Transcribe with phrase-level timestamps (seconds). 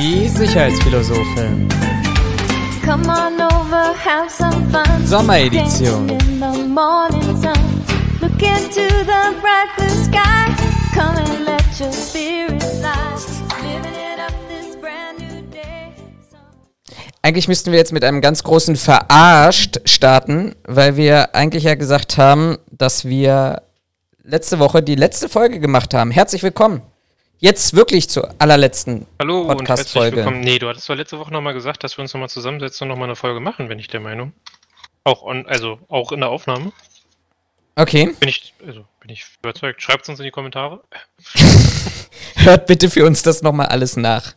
[0.00, 1.68] Die Sicherheitsphilosophin.
[2.82, 5.06] Come on over, have some fun.
[5.06, 6.08] Sommeredition.
[17.20, 22.16] Eigentlich müssten wir jetzt mit einem ganz großen Verarscht starten, weil wir eigentlich ja gesagt
[22.16, 23.64] haben, dass wir
[24.22, 26.10] letzte Woche die letzte Folge gemacht haben.
[26.10, 26.80] Herzlich willkommen.
[27.42, 30.18] Jetzt wirklich zur allerletzten Hallo Podcast-Folge.
[30.18, 30.40] willkommen.
[30.40, 33.08] Nee, du hattest doch letzte Woche nochmal gesagt, dass wir uns nochmal zusammensetzen und nochmal
[33.08, 34.34] eine Folge machen, bin ich der Meinung.
[35.04, 36.70] Auch on, also auch in der Aufnahme.
[37.76, 39.80] Okay, Bin ich, also bin ich überzeugt.
[39.80, 40.82] Schreibt uns in die Kommentare.
[42.34, 44.34] hört bitte für uns das nochmal alles nach.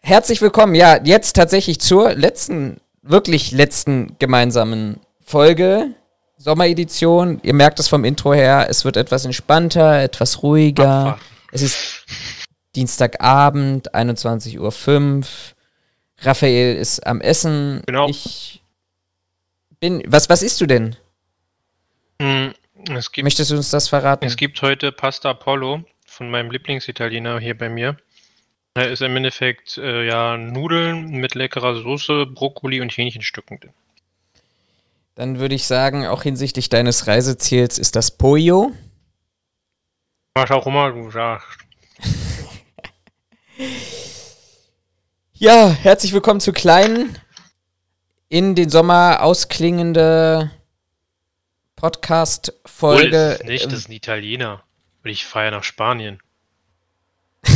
[0.00, 5.88] Herzlich willkommen, ja, jetzt tatsächlich zur letzten, wirklich letzten gemeinsamen Folge.
[6.38, 7.38] Sommeredition.
[7.42, 10.88] Ihr merkt es vom Intro her, es wird etwas entspannter, etwas ruhiger.
[10.88, 11.31] Abwarten.
[11.52, 12.06] Es ist
[12.74, 15.24] Dienstagabend, 21.05 Uhr.
[16.22, 17.82] Raphael ist am Essen.
[17.86, 18.08] Genau.
[18.08, 18.62] Ich
[19.80, 20.02] bin.
[20.06, 20.96] Was, was isst du denn?
[22.20, 22.54] Hm,
[22.94, 24.24] Es gibt, Möchtest du uns das verraten?
[24.24, 27.96] es gibt heute Pasta Apollo von meinem Lieblingsitaliener hier bei mir.
[28.74, 33.72] Er ist im Endeffekt äh, ja Nudeln mit leckerer Soße, Brokkoli und Hähnchenstücken drin.
[35.14, 38.72] Dann würde ich sagen, auch hinsichtlich deines Reiseziels ist das Pollo.
[40.34, 41.58] Was auch immer du sagst.
[45.34, 47.18] Ja, herzlich willkommen zu kleinen,
[48.28, 50.52] in den Sommer ausklingende
[51.74, 53.38] Podcast-Folge.
[53.40, 54.62] ist nicht, das ist ein Italiener.
[55.02, 56.22] Und ich ja nach Spanien.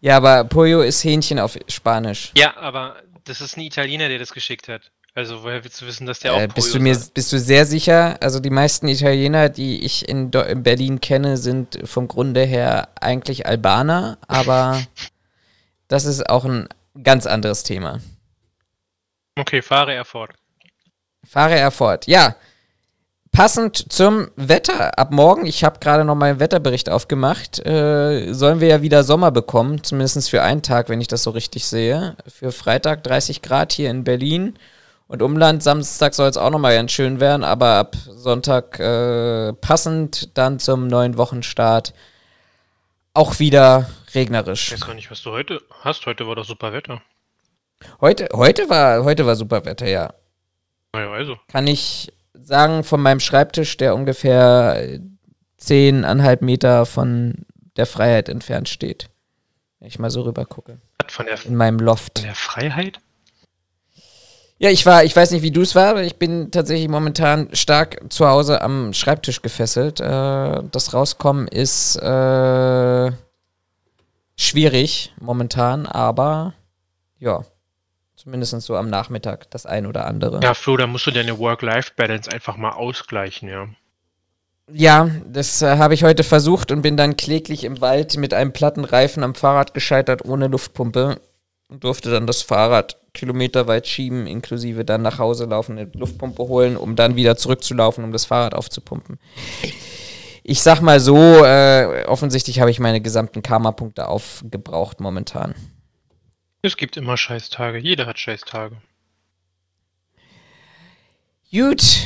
[0.00, 2.32] Ja, aber Pollo ist Hähnchen auf Spanisch.
[2.36, 4.92] Ja, aber das ist ein Italiener, der das geschickt hat.
[5.16, 7.14] Also woher willst du wissen, dass der auch Äh, bist, du mir, sagt?
[7.14, 8.18] bist du sehr sicher?
[8.20, 12.90] Also die meisten Italiener, die ich in, Do in Berlin kenne, sind vom Grunde her
[13.00, 14.78] eigentlich Albaner, aber
[15.88, 16.68] das ist auch ein
[17.02, 18.00] ganz anderes Thema.
[19.38, 20.32] Okay, fahre er fort.
[21.26, 22.06] Fahre er fort.
[22.06, 22.36] Ja,
[23.32, 28.60] passend zum Wetter ab morgen, ich habe gerade noch mal einen Wetterbericht aufgemacht, äh, sollen
[28.60, 32.16] wir ja wieder Sommer bekommen, zumindest für einen Tag, wenn ich das so richtig sehe.
[32.26, 34.58] Für Freitag 30 Grad hier in Berlin
[35.08, 35.62] und Umland.
[35.62, 40.58] Samstag soll es auch noch mal ganz schön werden, aber ab Sonntag äh, passend dann
[40.58, 41.94] zum neuen Wochenstart
[43.14, 44.72] auch wieder Ich regnerisch.
[44.72, 46.04] weiß gar nicht, was du heute hast.
[46.06, 47.00] Heute war doch super Wetter.
[48.00, 50.12] Heute, heute, war, heute war super Wetter, ja.
[50.92, 51.36] Naja, also.
[51.48, 54.98] kann ich sagen, von meinem Schreibtisch, der ungefähr
[55.58, 57.46] zehneinhalb Meter von
[57.76, 59.08] der Freiheit entfernt steht.
[59.78, 60.78] Wenn ich mal so rüber gucke.
[61.08, 62.24] Von der, In meinem von Loft.
[62.24, 62.98] der Freiheit?
[64.58, 67.48] Ja, ich war, ich weiß nicht, wie du es war, aber ich bin tatsächlich momentan
[67.52, 70.00] stark zu Hause am Schreibtisch gefesselt.
[70.00, 73.12] Äh, das Rauskommen ist äh,
[74.36, 76.54] schwierig momentan, aber
[77.18, 77.44] ja,
[78.16, 80.40] zumindest so am Nachmittag das ein oder andere.
[80.42, 83.68] Ja, Flo, da musst du deine Work-Life-Balance einfach mal ausgleichen, ja.
[84.72, 88.52] Ja, das äh, habe ich heute versucht und bin dann kläglich im Wald mit einem
[88.52, 91.20] platten Reifen am Fahrrad gescheitert ohne Luftpumpe
[91.68, 96.76] und durfte dann das Fahrrad kilometerweit schieben, inklusive dann nach Hause laufen, eine Luftpumpe holen,
[96.76, 99.18] um dann wieder zurückzulaufen, um das Fahrrad aufzupumpen.
[100.42, 105.54] Ich sag mal so, äh, offensichtlich habe ich meine gesamten Karma-Punkte aufgebraucht momentan.
[106.62, 107.78] Es gibt immer Scheißtage.
[107.78, 108.76] Jeder hat Scheißtage.
[111.50, 112.04] Gut.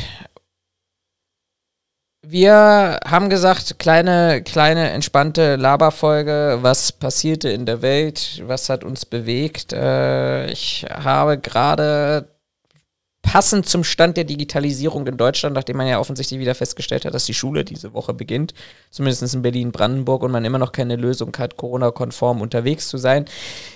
[2.22, 6.58] Wir haben gesagt, kleine, kleine, entspannte Laberfolge.
[6.60, 8.42] Was passierte in der Welt?
[8.44, 9.72] Was hat uns bewegt?
[9.72, 12.28] Äh, ich habe gerade
[13.30, 17.26] passend zum Stand der Digitalisierung in Deutschland, nachdem man ja offensichtlich wieder festgestellt hat, dass
[17.26, 18.54] die Schule diese Woche beginnt,
[18.91, 23.26] zumindest in Berlin-Brandenburg und man immer noch keine Lösung hat, Corona-konform unterwegs zu sein,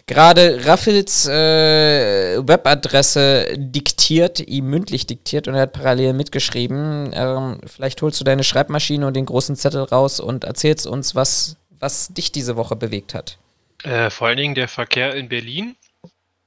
[0.09, 7.13] gerade Raffels äh, Webadresse diktiert, ihm mündlich diktiert und er hat parallel mitgeschrieben.
[7.15, 11.59] Ähm, vielleicht holst du deine Schreibmaschine und den großen Zettel raus und erzählst uns, was,
[11.79, 13.39] was dich diese Woche bewegt hat.
[13.85, 15.77] Äh, vor allen Dingen der Verkehr in Berlin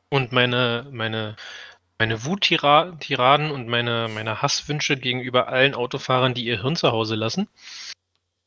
[0.09, 1.37] und meine, meine,
[1.99, 7.47] meine Wuttiraden und meine, meine Hasswünsche gegenüber allen Autofahrern, die ihr Hirn zu Hause lassen.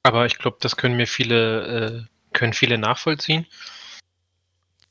[0.03, 3.47] Aber ich glaube, das können mir viele, äh, können viele nachvollziehen.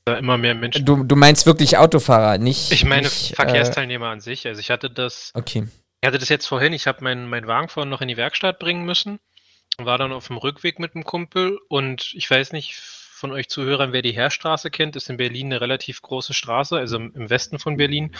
[0.06, 0.86] Da immer mehr Menschen.
[0.86, 2.72] Du, du meinst wirklich Autofahrer, nicht.
[2.72, 4.46] Ich meine nicht, Verkehrsteilnehmer an sich.
[4.46, 5.68] Also ich hatte das, Äh, okay.
[6.02, 8.60] ich hatte das jetzt vorhin, ich habe meinen meinen Wagen vorhin noch in die Werkstatt
[8.60, 9.20] bringen müssen.
[9.78, 12.82] War dann auf dem Rückweg mit dem Kumpel und ich weiß nicht
[13.20, 16.98] von euch Zuhörern, wer die Heerstraße kennt, ist in Berlin eine relativ große Straße, also
[16.98, 18.16] im Westen von Berlin.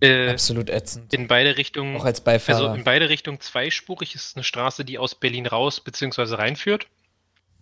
[0.00, 1.14] Äh, Absolut ätzend.
[1.14, 2.58] in beide Richtungen, Auch als Beifahrer.
[2.58, 6.34] also in beide Richtungen zweispurig ist eine Straße, die aus Berlin raus bzw.
[6.34, 6.86] reinführt.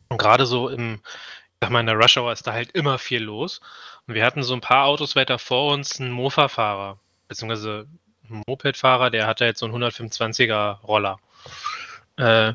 [0.08, 1.00] Und gerade so im,
[1.60, 3.60] sag mal, in der Rush Hour ist da halt immer viel los.
[4.06, 7.86] Und wir hatten so ein paar Autos weiter vor uns einen Mofa-Fahrer, beziehungsweise
[8.28, 11.18] einen Moped-Fahrer, der hatte jetzt so einen 125er Roller.
[12.16, 12.54] Äh,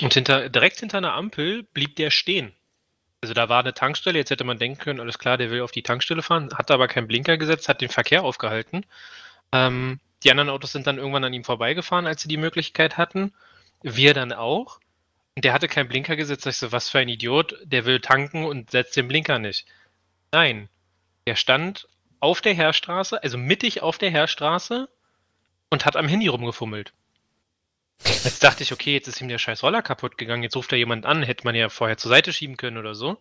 [0.00, 2.52] und hinter, direkt hinter einer Ampel blieb der stehen.
[3.22, 5.70] Also da war eine Tankstelle, jetzt hätte man denken können, alles klar, der will auf
[5.70, 8.84] die Tankstelle fahren, hat aber keinen Blinker gesetzt, hat den Verkehr aufgehalten.
[9.52, 13.32] Ähm, die anderen Autos sind dann irgendwann an ihm vorbeigefahren, als sie die Möglichkeit hatten.
[13.82, 14.80] Wir dann auch.
[15.36, 16.46] Und der hatte keinen Blinker gesetzt.
[16.46, 19.66] Ich so, was für ein Idiot, der will tanken und setzt den Blinker nicht.
[20.32, 20.68] Nein,
[21.26, 24.88] der stand auf der Heerstraße, also mittig auf der Heerstraße
[25.70, 26.92] und hat am Handy rumgefummelt.
[28.04, 30.78] Jetzt dachte ich, okay, jetzt ist ihm der scheiß Roller kaputt gegangen, jetzt ruft er
[30.78, 33.18] jemand an, hätte man ja vorher zur Seite schieben können oder so.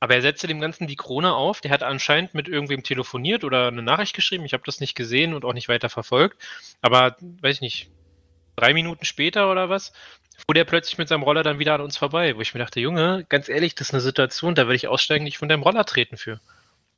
[0.00, 1.60] Aber er setzte dem Ganzen die Krone auf.
[1.60, 4.44] Der hat anscheinend mit irgendwem telefoniert oder eine Nachricht geschrieben.
[4.44, 6.36] Ich habe das nicht gesehen und auch nicht weiter verfolgt.
[6.82, 7.90] Aber, weiß ich nicht,
[8.56, 9.92] drei Minuten später oder was,
[10.46, 12.36] fuhr der plötzlich mit seinem Roller dann wieder an uns vorbei.
[12.36, 15.24] Wo ich mir dachte, Junge, ganz ehrlich, das ist eine Situation, da würde ich aussteigen,
[15.24, 16.40] nicht von deinem Roller treten für.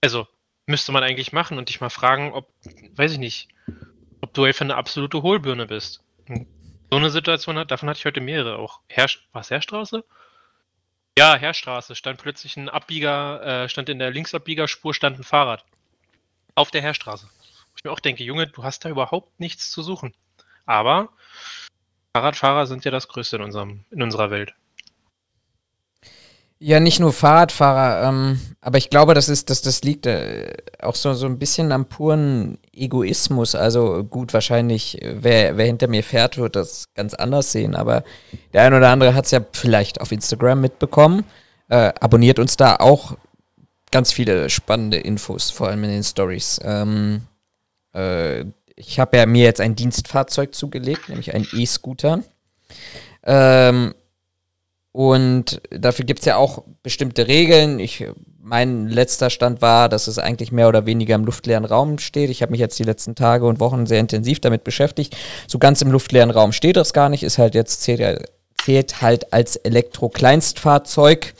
[0.00, 0.26] Also,
[0.66, 2.48] müsste man eigentlich machen und dich mal fragen, ob,
[2.96, 3.48] weiß ich nicht,
[4.20, 6.02] ob du einfach eine absolute Hohlbirne bist.
[6.90, 8.58] So eine Situation hat, davon hatte ich heute mehrere.
[8.58, 10.04] Auch Herr, war es Herrstraße?
[11.18, 11.94] Ja, Herrstraße.
[11.94, 15.64] Stand plötzlich ein Abbieger, äh, stand in der Linksabbiegerspur, stand ein Fahrrad.
[16.54, 17.26] Auf der Herrstraße.
[17.26, 20.14] Wo ich mir auch denke, Junge, du hast da überhaupt nichts zu suchen.
[20.64, 21.08] Aber
[22.14, 24.54] Fahrradfahrer sind ja das Größte in, unserem, in unserer Welt.
[26.58, 30.94] Ja, nicht nur Fahrradfahrer, ähm, aber ich glaube, das ist, das, das liegt äh, auch
[30.94, 33.54] so, so ein bisschen am puren Egoismus.
[33.54, 38.04] Also gut, wahrscheinlich, äh, wer, wer hinter mir fährt, wird das ganz anders sehen, aber
[38.54, 41.24] der ein oder andere hat es ja vielleicht auf Instagram mitbekommen.
[41.68, 43.18] Äh, abonniert uns da auch
[43.90, 46.58] ganz viele spannende Infos, vor allem in den Stories.
[46.64, 47.22] Ähm,
[47.94, 52.22] äh, ich habe ja mir jetzt ein Dienstfahrzeug zugelegt, nämlich einen E-Scooter.
[53.24, 53.94] Ähm,
[54.96, 57.78] und dafür gibt es ja auch bestimmte Regeln.
[57.80, 58.06] Ich,
[58.40, 62.30] mein letzter Stand war, dass es eigentlich mehr oder weniger im luftleeren Raum steht.
[62.30, 65.14] Ich habe mich jetzt die letzten Tage und Wochen sehr intensiv damit beschäftigt.
[65.48, 67.24] So ganz im luftleeren Raum steht das gar nicht.
[67.24, 68.30] Ist halt jetzt zählt,
[68.64, 71.34] zählt halt als Elektro-Kleinstfahrzeug.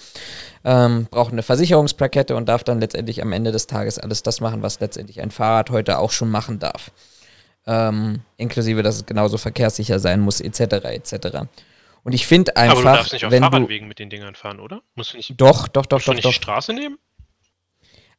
[0.62, 4.60] Ähm, braucht eine Versicherungsplakette und darf dann letztendlich am Ende des Tages alles das machen,
[4.60, 6.90] was letztendlich ein Fahrrad heute auch schon machen darf.
[7.66, 10.60] Ähm, inklusive, dass es genauso verkehrssicher sein muss, etc.
[10.84, 11.46] etc.
[12.06, 12.78] Und ich finde einfach.
[12.78, 14.80] Aber du darfst nicht auf Fahrradwegen mit den Dingern fahren, oder?
[14.94, 15.34] Musst du nicht.
[15.36, 16.12] Doch, doch, doch, musst doch.
[16.12, 16.30] Du nicht doch.
[16.30, 16.98] die Straße nehmen?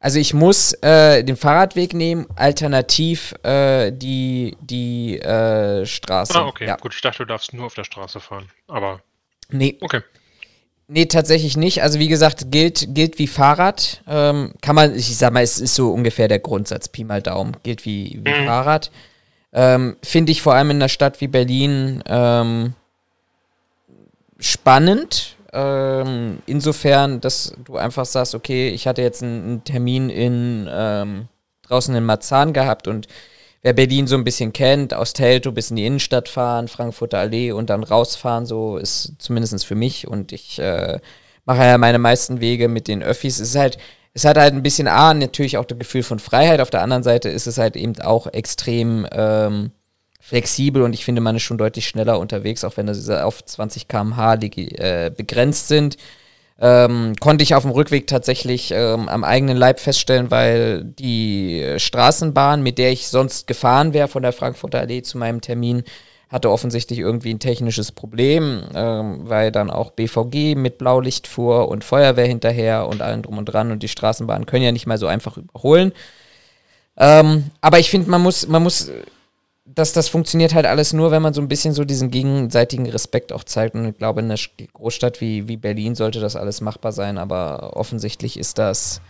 [0.02, 6.38] Also ich muss äh, den Fahrradweg nehmen, alternativ äh, die, die äh, Straße.
[6.38, 6.68] Ah, okay.
[6.68, 6.76] Ja.
[6.76, 8.50] Gut, ich dachte, du darfst nur auf der Straße fahren.
[8.68, 9.02] Aber.
[9.50, 9.78] Nee.
[9.80, 10.02] Okay.
[10.90, 11.82] Nee, tatsächlich nicht.
[11.82, 14.04] Also wie gesagt, gilt, gilt wie Fahrrad.
[14.06, 17.56] Ähm, kann man, ich sag mal, es ist so ungefähr der Grundsatz, Pi mal Daumen.
[17.64, 18.46] Gilt wie, wie mhm.
[18.46, 18.92] Fahrrad.
[19.54, 22.74] Ähm, Finde ich vor allem in einer Stadt wie Berlin ähm,
[24.40, 25.36] spannend.
[25.54, 31.28] Ähm, insofern, dass du einfach sagst, okay, ich hatte jetzt einen, einen Termin in ähm,
[31.64, 33.08] draußen in Marzahn gehabt und
[33.62, 37.52] wer Berlin so ein bisschen kennt, aus Teltow bis in die Innenstadt fahren, Frankfurter Allee
[37.52, 41.00] und dann rausfahren, so ist zumindest für mich und ich äh,
[41.46, 43.40] mache ja meine meisten Wege mit den Öffis.
[43.40, 43.78] Es ist halt,
[44.14, 47.04] es hat halt ein bisschen A, natürlich auch das Gefühl von Freiheit, auf der anderen
[47.04, 49.72] Seite ist es halt eben auch extrem ähm,
[50.28, 53.88] flexibel und ich finde, man ist schon deutlich schneller unterwegs, auch wenn das auf 20
[53.88, 55.96] km/h äh, begrenzt sind.
[56.60, 62.62] Ähm, konnte ich auf dem Rückweg tatsächlich ähm, am eigenen Leib feststellen, weil die Straßenbahn,
[62.62, 65.84] mit der ich sonst gefahren wäre von der Frankfurter Allee zu meinem Termin,
[66.28, 71.86] hatte offensichtlich irgendwie ein technisches Problem, ähm, weil dann auch BVG mit Blaulicht fuhr und
[71.86, 75.08] Feuerwehr hinterher und allem drum und dran und die Straßenbahnen können ja nicht mal so
[75.08, 75.94] einfach überholen.
[76.98, 78.92] Ähm, aber ich finde, man muss, man muss
[79.76, 83.34] das, das funktioniert halt alles nur, wenn man so ein bisschen so diesen gegenseitigen Respekt
[83.34, 83.76] auch zeigt.
[83.76, 84.40] Und ich glaube, in einer
[84.74, 89.02] Großstadt wie, wie Berlin sollte das alles machbar sein, aber offensichtlich ist das,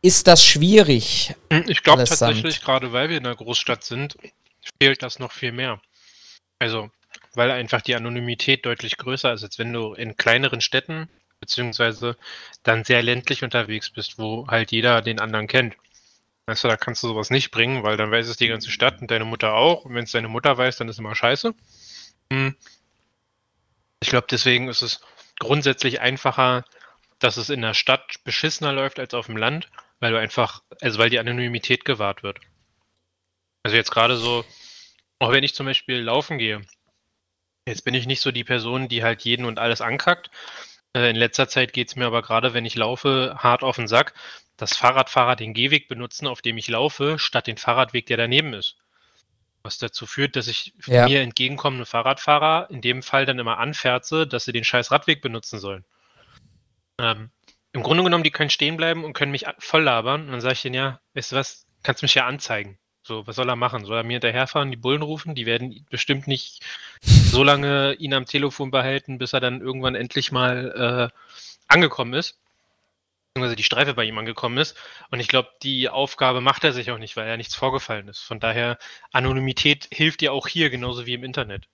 [0.00, 1.34] ist das schwierig.
[1.52, 4.16] Hm, ich glaube tatsächlich, gerade weil wir in einer Großstadt sind,
[4.80, 5.80] fehlt das noch viel mehr.
[6.58, 6.90] Also,
[7.34, 11.08] weil einfach die Anonymität deutlich größer ist, als wenn du in kleineren Städten,
[11.40, 12.16] beziehungsweise
[12.62, 15.76] dann sehr ländlich unterwegs bist, wo halt jeder den anderen kennt.
[16.46, 19.00] Weißt du, da kannst du sowas nicht bringen, weil dann weiß es die ganze Stadt
[19.00, 19.84] und deine Mutter auch.
[19.84, 21.54] Und wenn es deine Mutter weiß, dann ist immer scheiße.
[22.30, 22.54] Hm.
[24.00, 25.00] Ich glaube, deswegen ist es
[25.38, 26.64] grundsätzlich einfacher,
[27.18, 29.70] dass es in der Stadt beschissener läuft als auf dem Land,
[30.00, 32.40] weil du einfach, also weil die Anonymität gewahrt wird.
[33.62, 34.44] Also jetzt gerade so,
[35.18, 36.60] auch wenn ich zum Beispiel laufen gehe,
[37.66, 40.30] jetzt bin ich nicht so die Person, die halt jeden und alles ankackt.
[40.94, 43.88] Äh, in letzter Zeit geht es mir aber gerade, wenn ich laufe, hart auf den
[43.88, 44.12] Sack,
[44.56, 48.76] dass Fahrradfahrer den Gehweg benutzen, auf dem ich laufe, statt den Fahrradweg, der daneben ist.
[49.62, 51.06] Was dazu führt, dass ich ja.
[51.06, 55.58] mir entgegenkommende Fahrradfahrer in dem Fall dann immer anferze, dass sie den scheiß Radweg benutzen
[55.58, 55.84] sollen.
[56.98, 57.30] Ähm,
[57.72, 60.26] im Grunde genommen, die können stehen bleiben und können mich voll labern.
[60.26, 62.78] Und dann sage ich denen, ja, weißt du was, kannst mich ja anzeigen.
[63.02, 63.84] So, was soll er machen?
[63.84, 65.34] Soll er mir hinterherfahren, die Bullen rufen?
[65.34, 66.64] Die werden bestimmt nicht
[67.02, 71.18] so lange ihn am Telefon behalten, bis er dann irgendwann endlich mal äh,
[71.68, 72.38] angekommen ist.
[73.34, 74.76] Beziehungsweise die Streife bei ihm angekommen ist.
[75.10, 78.20] Und ich glaube, die Aufgabe macht er sich auch nicht, weil ja nichts vorgefallen ist.
[78.20, 78.78] Von daher,
[79.10, 81.66] Anonymität hilft dir auch hier genauso wie im Internet.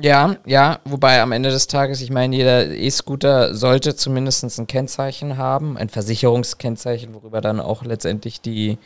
[0.00, 5.36] Ja, ja, wobei am Ende des Tages, ich meine, jeder E-Scooter sollte zumindest ein Kennzeichen
[5.36, 8.78] haben, ein Versicherungskennzeichen, worüber dann auch letztendlich die,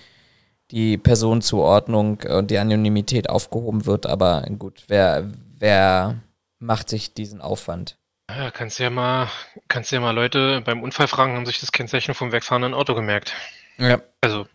[0.73, 4.07] die Personenzuordnung und die Anonymität aufgehoben wird.
[4.07, 5.31] Aber gut, wer,
[5.61, 6.17] wer
[6.59, 8.00] macht sich diesen Aufwand?
[8.37, 9.29] Ja, kannst ja mal,
[9.69, 13.35] kannst ja mal Leute beim Unfall fragen, haben sich das Kennzeichen vom wegfahrenden Auto gemerkt.
[13.79, 14.01] Ja.
[14.21, 14.47] Also,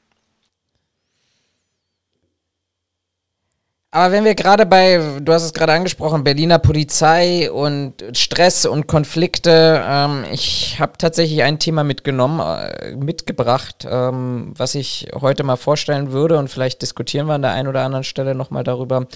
[3.96, 8.88] Aber wenn wir gerade bei, du hast es gerade angesprochen, Berliner Polizei und Stress und
[8.88, 15.56] Konflikte, ähm, ich habe tatsächlich ein Thema mitgenommen, äh, mitgebracht, ähm, was ich heute mal
[15.56, 19.08] vorstellen würde und vielleicht diskutieren wir an der einen oder anderen Stelle nochmal darüber,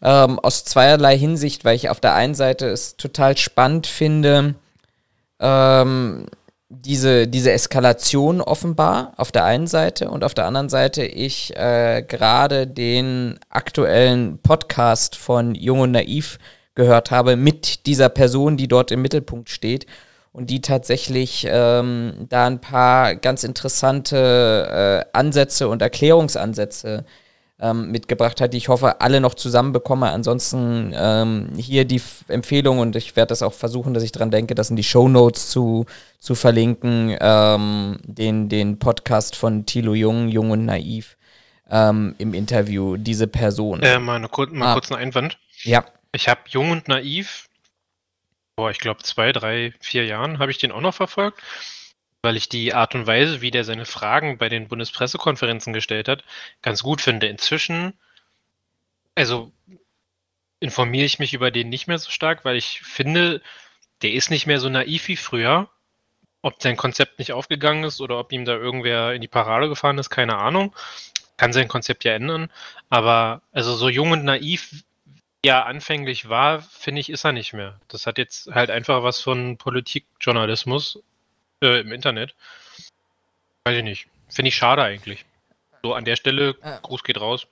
[0.00, 4.54] ähm, aus zweierlei Hinsicht, weil ich auf der einen Seite es total spannend finde,
[5.38, 6.24] ähm,
[6.68, 12.02] diese, diese Eskalation offenbar auf der einen Seite und auf der anderen Seite ich äh,
[12.06, 16.38] gerade den aktuellen Podcast von Jung und Naiv
[16.74, 19.86] gehört habe mit dieser Person, die dort im Mittelpunkt steht
[20.32, 27.04] und die tatsächlich ähm, da ein paar ganz interessante äh, Ansätze und Erklärungsansätze
[27.60, 30.10] ähm, mitgebracht hat, die ich hoffe, alle noch zusammenbekomme.
[30.10, 34.30] Ansonsten ähm, hier die F Empfehlung und ich werde das auch versuchen, dass ich dran
[34.30, 35.86] denke, das in die Show Notes zu,
[36.18, 41.16] zu verlinken, ähm, den, den Podcast von Thilo Jung, Jung und Naiv,
[41.70, 43.80] ähm, im Interview, diese Person.
[43.82, 44.72] äh, mal, eine, kur mal Ah.
[44.74, 45.38] kurz einen Einwand.
[45.62, 47.46] Ja, Ich habe Jung und Naiv,
[48.56, 51.40] boah, ich glaube zwei, drei, vier Jahren habe ich den auch noch verfolgt,
[52.24, 56.24] weil ich die Art und Weise, wie der seine Fragen bei den Bundespressekonferenzen gestellt hat,
[56.62, 57.28] ganz gut finde.
[57.28, 57.92] Inzwischen,
[59.14, 59.52] also
[60.58, 63.42] informiere ich mich über den nicht mehr so stark, weil ich finde,
[64.02, 65.68] der ist nicht mehr so naiv wie früher.
[66.42, 69.98] Ob sein Konzept nicht aufgegangen ist oder ob ihm da irgendwer in die Parade gefahren
[69.98, 70.74] ist, keine Ahnung.
[71.36, 72.50] Kann sein Konzept ja ändern.
[72.90, 74.70] Aber also so jung und naiv,
[75.42, 77.80] wie er anfänglich war, finde ich, ist er nicht mehr.
[77.88, 81.02] Das hat jetzt halt einfach was von Politikjournalismus
[81.64, 82.34] äh, im Internet.
[83.64, 84.06] Weiß ich nicht.
[84.28, 85.24] Finde ich schade eigentlich.
[85.82, 86.78] So an der Stelle, Äh.
[86.82, 87.46] Gruß geht raus.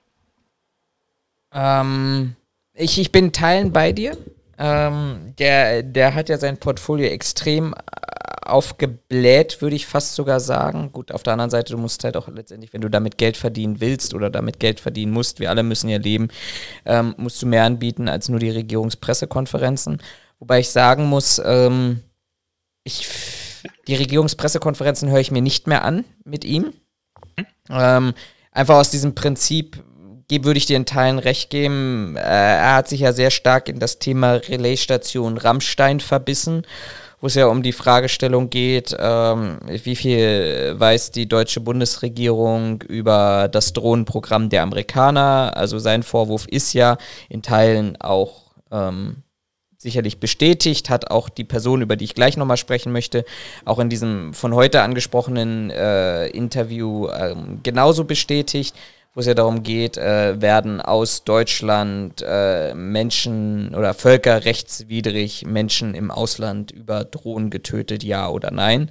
[1.53, 2.35] Ähm,
[2.73, 4.17] ich, ich bin Teilen bei dir.
[4.57, 7.77] Ähm, der, der hat ja sein Portfolio extrem äh,
[8.45, 10.91] aufgebläht, würde ich fast sogar sagen.
[10.91, 13.79] Gut, auf der anderen Seite, du musst halt auch letztendlich, wenn du damit Geld verdienen
[13.81, 16.29] willst oder damit Geld verdienen musst, wir alle müssen ja leben,
[16.85, 20.01] ähm, musst du mehr anbieten als nur die Regierungspressekonferenzen.
[20.39, 22.01] Wobei ich sagen muss, ähm,
[22.83, 23.07] ich,
[23.87, 26.73] die Regierungspressekonferenzen höre ich mir nicht mehr an mit ihm.
[27.69, 28.13] Ähm,
[28.51, 29.83] einfach aus diesem Prinzip
[30.41, 32.15] würde ich dir in Teilen recht geben.
[32.17, 36.65] Äh, er hat sich ja sehr stark in das Thema Relaisstation Rammstein verbissen,
[37.21, 43.47] wo es ja um die Fragestellung geht, ähm, wie viel weiß die deutsche Bundesregierung über
[43.51, 45.53] das Drohnenprogramm der Amerikaner.
[45.55, 46.97] Also sein Vorwurf ist ja
[47.29, 49.17] in Teilen auch ähm,
[49.83, 53.23] sicherlich bestätigt, hat auch die Person, über die ich gleich nochmal sprechen möchte,
[53.65, 58.75] auch in diesem von heute angesprochenen äh, Interview ähm, genauso bestätigt,
[59.13, 66.09] wo es ja darum geht, äh, werden aus Deutschland äh, Menschen oder völkerrechtswidrig Menschen im
[66.09, 68.89] Ausland über Drohnen getötet, ja oder nein.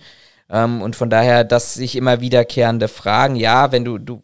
[0.49, 4.23] Ähm, und von daher, dass sich immer wiederkehrende Fragen, ja, wenn du, du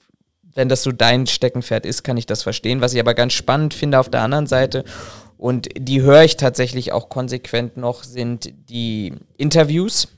[0.55, 2.81] wenn das so dein Steckenpferd ist, kann ich das verstehen.
[2.81, 4.85] Was ich aber ganz spannend finde auf der anderen Seite,
[5.39, 10.09] und die höre ich tatsächlich auch konsequent noch, sind die Interviews.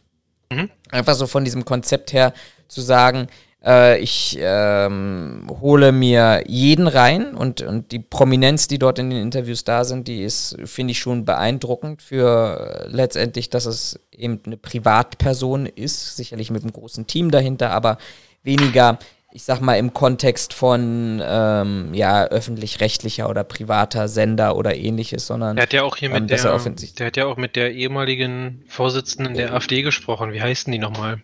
[0.50, 0.70] Mhm.
[0.90, 2.32] Einfach so von diesem Konzept her
[2.68, 3.28] zu sagen,
[3.62, 9.20] äh, ich ähm, hole mir jeden rein und, und die Prominenz, die dort in den
[9.20, 14.40] Interviews da sind, die ist, finde ich, schon beeindruckend für äh, letztendlich, dass es eben
[14.46, 17.98] eine Privatperson ist, sicherlich mit einem großen Team dahinter, aber
[18.42, 18.98] weniger
[19.32, 25.56] ich sag mal, im Kontext von ähm, ja, öffentlich-rechtlicher oder privater Sender oder ähnliches, sondern
[25.56, 27.72] Der hat ja auch hier Ähm, mit er der, der hat ja auch mit der
[27.72, 30.32] ehemaligen Vorsitzenden der AfD gesprochen.
[30.32, 31.22] Wie heißen die nochmal?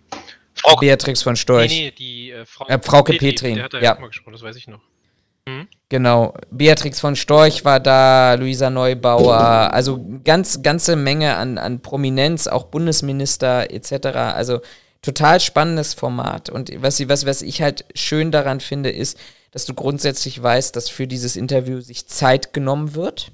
[0.54, 1.70] Frau Beatrix von Storch.
[1.70, 3.96] Nee, nee, die äh, Frau Äh, Frauke Petrin, Der hat da ja.
[4.00, 4.80] mal gesprochen, das weiß ich noch.
[5.88, 6.34] Genau.
[6.50, 12.64] Beatrix von Storch war da, Luisa Neubauer, also ganz, ganze Menge an, an Prominenz, auch
[12.64, 14.06] Bundesminister etc.
[14.34, 14.60] Also
[15.02, 16.50] total spannendes Format.
[16.50, 19.18] Und was, was, was ich halt schön daran finde, ist,
[19.50, 23.32] dass du grundsätzlich weißt, dass für dieses Interview sich Zeit genommen wird.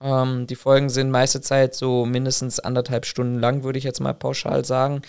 [0.00, 4.14] Ähm, die Folgen sind meiste Zeit so mindestens anderthalb Stunden lang, würde ich jetzt mal
[4.14, 5.02] pauschal sagen.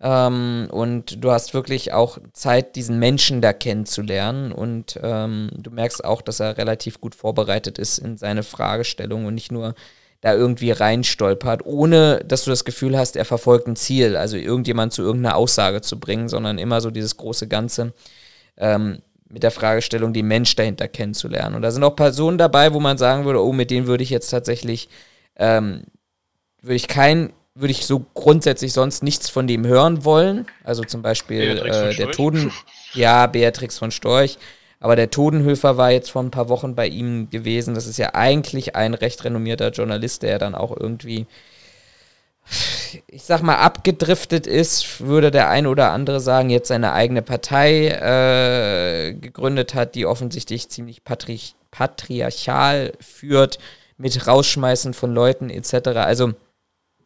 [0.00, 4.52] Ähm, und du hast wirklich auch Zeit, diesen Menschen da kennenzulernen.
[4.52, 9.34] Und ähm, du merkst auch, dass er relativ gut vorbereitet ist in seine Fragestellung und
[9.34, 9.74] nicht nur
[10.22, 14.92] da irgendwie reinstolpert, ohne dass du das Gefühl hast, er verfolgt ein Ziel, also irgendjemand
[14.92, 17.92] zu irgendeiner Aussage zu bringen, sondern immer so dieses große Ganze
[18.56, 21.56] ähm, mit der Fragestellung, die Mensch dahinter kennenzulernen.
[21.56, 24.10] Und da sind auch Personen dabei, wo man sagen würde, oh, mit denen würde ich
[24.10, 24.88] jetzt tatsächlich,
[25.36, 25.82] ähm,
[26.62, 30.46] würde ich kein würde ich so grundsätzlich sonst nichts von dem hören wollen.
[30.64, 32.50] Also zum Beispiel äh, der Toden,
[32.94, 34.38] ja, Beatrix von Storch.
[34.82, 37.74] Aber der Todenhöfer war jetzt vor ein paar Wochen bei ihm gewesen.
[37.74, 41.26] Das ist ja eigentlich ein recht renommierter Journalist, der dann auch irgendwie,
[43.06, 47.90] ich sag mal, abgedriftet ist, würde der ein oder andere sagen, jetzt seine eigene Partei
[47.90, 51.38] äh, gegründet hat, die offensichtlich ziemlich patri
[51.70, 53.60] patriarchal führt,
[53.98, 55.90] mit Rausschmeißen von Leuten etc.
[55.94, 56.34] Also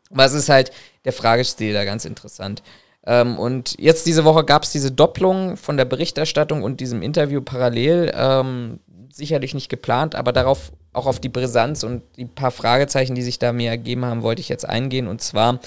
[0.09, 0.73] was ist halt
[1.04, 2.62] der Fragestil da ganz interessant.
[3.07, 7.41] Ähm, und jetzt diese Woche gab es diese Doppelung von der Berichterstattung und diesem Interview
[7.41, 8.13] parallel.
[8.15, 8.81] Ähm,
[9.13, 13.39] sicherlich nicht geplant, aber darauf auch auf die Brisanz und die paar Fragezeichen, die sich
[13.39, 15.09] da mir ergeben haben, wollte ich jetzt eingehen.
[15.09, 15.61] Und zwar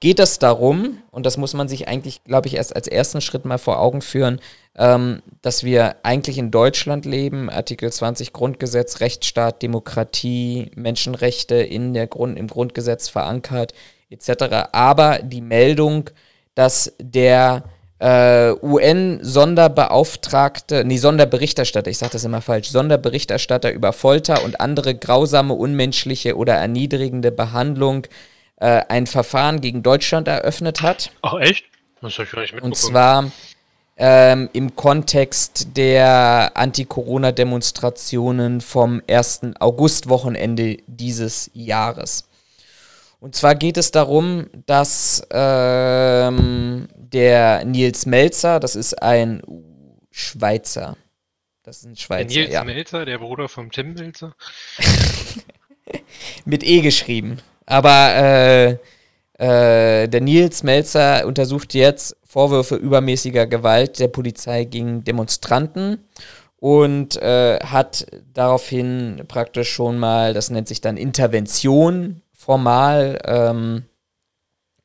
[0.00, 3.44] geht es darum, und das muss man sich eigentlich, glaube ich, erst als ersten Schritt
[3.44, 4.40] mal vor Augen führen,
[4.76, 12.08] ähm, dass wir eigentlich in Deutschland leben, Artikel 20 Grundgesetz, Rechtsstaat, Demokratie, Menschenrechte in der
[12.08, 13.74] Grund, im Grundgesetz verankert,
[14.10, 14.68] etc.
[14.72, 16.10] Aber die Meldung,
[16.54, 17.64] dass der
[17.98, 25.52] äh, UN-Sonderbeauftragte, nee, Sonderberichterstatter, ich sage das immer falsch, Sonderberichterstatter über Folter und andere grausame,
[25.54, 28.06] unmenschliche oder erniedrigende Behandlung
[28.56, 31.12] äh, ein Verfahren gegen Deutschland eröffnet hat.
[31.22, 31.64] Ach echt?
[32.00, 32.72] Das habe ich gar nicht mitbekommen.
[32.72, 33.30] Und zwar
[33.96, 39.42] ähm, im Kontext der Anti-Corona-Demonstrationen vom 1.
[39.60, 42.24] August-Wochenende dieses Jahres.
[43.22, 49.40] Und zwar geht es darum, dass ähm, der Nils Melzer, das ist ein
[50.10, 50.96] Schweizer.
[51.62, 52.24] Das ist ein Schweizer.
[52.24, 52.64] Der Nils ja.
[52.64, 54.34] Melzer, der Bruder vom Tim Melzer.
[56.44, 57.38] Mit E geschrieben.
[57.64, 58.70] Aber äh,
[59.38, 66.08] äh, der Nils Melzer untersucht jetzt Vorwürfe übermäßiger Gewalt der Polizei gegen Demonstranten
[66.56, 68.04] und äh, hat
[68.34, 73.84] daraufhin praktisch schon mal, das nennt sich dann Intervention, formal ähm,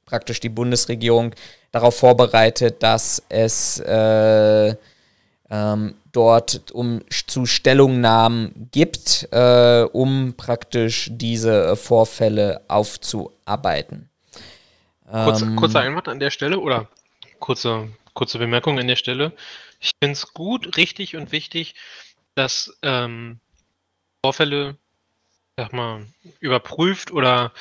[0.06, 1.34] praktisch die Bundesregierung
[1.72, 4.76] darauf vorbereitet, dass es äh,
[5.50, 14.10] ähm, dort um zu Stellungnahmen gibt, äh, um praktisch diese Vorfälle aufzuarbeiten.
[15.10, 16.88] Kurze, ähm, kurzer Einwand an der Stelle oder
[17.40, 19.32] kurze, kurze Bemerkung an der Stelle.
[19.80, 21.76] Ich finde es gut, richtig und wichtig,
[22.36, 23.40] dass ähm,
[24.24, 24.78] Vorfälle,
[25.58, 26.06] sag mal,
[26.40, 27.52] überprüft oder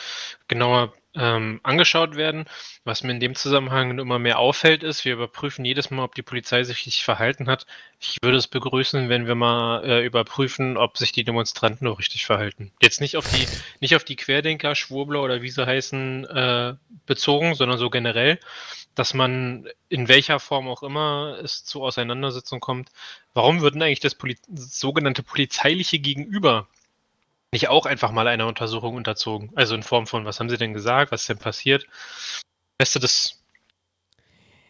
[0.49, 2.45] genauer ähm, angeschaut werden.
[2.85, 6.23] Was mir in dem Zusammenhang immer mehr auffällt, ist, wir überprüfen jedes Mal, ob die
[6.23, 7.65] Polizei sich richtig verhalten hat.
[7.99, 12.27] Ich würde es begrüßen, wenn wir mal äh, überprüfen, ob sich die Demonstranten auch richtig
[12.27, 12.71] verhalten.
[12.83, 13.47] Jetzt nicht auf die,
[13.81, 16.75] nicht auf die Querdenker, Schwurbler oder wie sie heißen, äh,
[17.07, 18.39] bezogen, sondern so generell,
[18.95, 22.91] dass man in welcher Form auch immer es zu Auseinandersetzungen kommt.
[23.33, 26.69] Warum würden eigentlich das Poli sogenannte polizeiliche Gegenüber
[27.57, 29.51] nicht auch einfach mal einer Untersuchung unterzogen?
[29.55, 31.87] Also in Form von, was haben sie denn gesagt, was ist denn passiert?
[32.79, 33.43] Weißt du, das.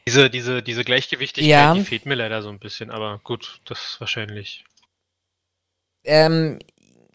[0.07, 1.75] Diese, diese, diese Gleichgewichtigkeit, ja.
[1.75, 4.65] die fehlt mir leider so ein bisschen, aber gut, das ist wahrscheinlich.
[6.05, 6.61] Ähm,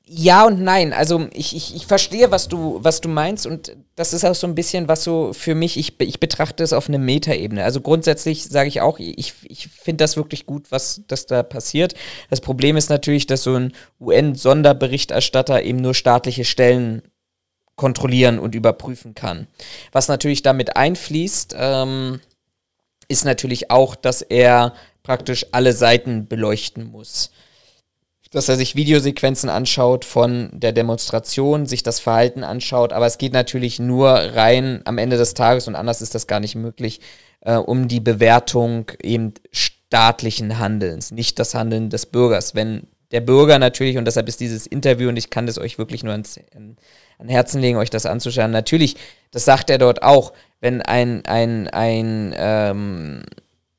[0.05, 0.93] ja und nein.
[0.93, 4.47] Also ich, ich, ich verstehe, was du, was du meinst und das ist auch so
[4.47, 7.63] ein bisschen, was so für mich, ich, ich betrachte es auf eine Metaebene.
[7.63, 11.93] Also grundsätzlich sage ich auch, ich, ich finde das wirklich gut, was das da passiert.
[12.29, 17.03] Das Problem ist natürlich, dass so ein UN-Sonderberichterstatter eben nur staatliche Stellen
[17.75, 19.47] kontrollieren und überprüfen kann.
[19.91, 22.19] Was natürlich damit einfließt, ähm,
[23.07, 27.31] ist natürlich auch, dass er praktisch alle Seiten beleuchten muss
[28.31, 33.33] dass er sich Videosequenzen anschaut von der Demonstration, sich das Verhalten anschaut, aber es geht
[33.33, 37.01] natürlich nur rein am Ende des Tages und anders ist das gar nicht möglich,
[37.41, 42.55] äh, um die Bewertung eben staatlichen Handelns, nicht das Handeln des Bürgers.
[42.55, 46.03] Wenn der Bürger natürlich, und deshalb ist dieses Interview, und ich kann das euch wirklich
[46.03, 48.95] nur ans, an Herzen legen, euch das anzuschauen, natürlich,
[49.31, 53.23] das sagt er dort auch, wenn ein, ein, ein, ähm,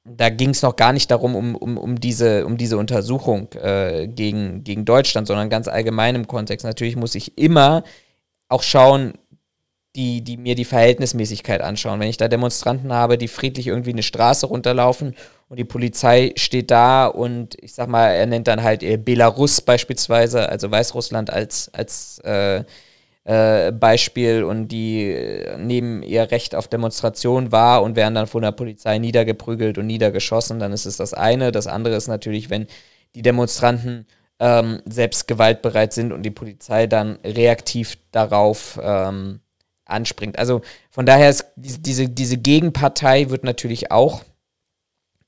[0.04, 4.08] da ging es noch gar nicht darum, um, um, um, diese, um diese Untersuchung äh,
[4.08, 6.66] gegen, gegen Deutschland, sondern ganz allgemein im Kontext.
[6.66, 7.84] Natürlich muss ich immer
[8.48, 9.14] auch schauen,
[9.94, 12.00] die, die mir die Verhältnismäßigkeit anschauen.
[12.00, 15.14] Wenn ich da Demonstranten habe, die friedlich irgendwie eine Straße runterlaufen
[15.48, 20.48] und die Polizei steht da und ich sag mal, er nennt dann halt Belarus beispielsweise,
[20.48, 22.64] also Weißrussland als, als äh,
[23.24, 28.42] äh, Beispiel und die äh, nehmen ihr Recht auf Demonstration wahr und werden dann von
[28.42, 31.52] der Polizei niedergeprügelt und niedergeschossen, dann ist es das eine.
[31.52, 32.66] Das andere ist natürlich, wenn
[33.14, 34.06] die Demonstranten
[34.40, 39.40] ähm, selbst gewaltbereit sind und die Polizei dann reaktiv darauf ähm,
[39.85, 40.38] anspringt.
[40.38, 44.22] Also von daher ist diese, diese Gegenpartei wird natürlich auch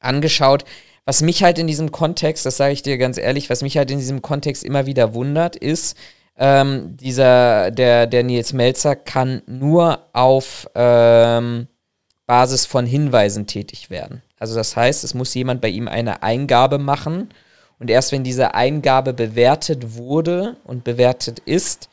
[0.01, 0.65] angeschaut.
[1.05, 3.91] Was mich halt in diesem Kontext, das sage ich dir ganz ehrlich, was mich halt
[3.91, 5.97] in diesem Kontext immer wieder wundert, ist,
[6.37, 11.69] ähm, dieser, der, der Nils Melzer kann nur auf ähm,
[12.27, 14.23] Basis von Hinweisen tätig werden.
[14.39, 17.29] Also das heißt, es muss jemand bei ihm eine Eingabe machen
[17.79, 21.89] und erst wenn diese Eingabe bewertet wurde und bewertet ist,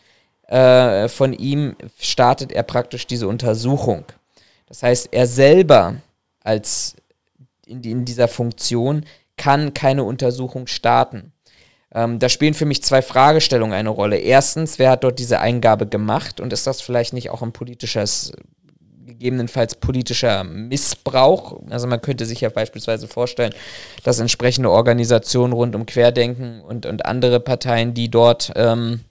[0.47, 4.05] äh, von ihm startet er praktisch diese Untersuchung.
[4.67, 5.95] Das heißt, er selber
[6.43, 6.95] als
[7.65, 9.05] in, in dieser Funktion
[9.37, 11.31] kann keine Untersuchung starten.
[11.93, 14.17] Ähm, da spielen für mich zwei Fragestellungen eine Rolle.
[14.17, 18.31] Erstens, wer hat dort diese Eingabe gemacht und ist das vielleicht nicht auch ein politisches,
[19.05, 21.61] gegebenenfalls politischer Missbrauch?
[21.69, 23.53] Also man könnte sich ja beispielsweise vorstellen,
[24.03, 29.01] dass entsprechende Organisationen rund um Querdenken und, und andere Parteien, die dort ähm,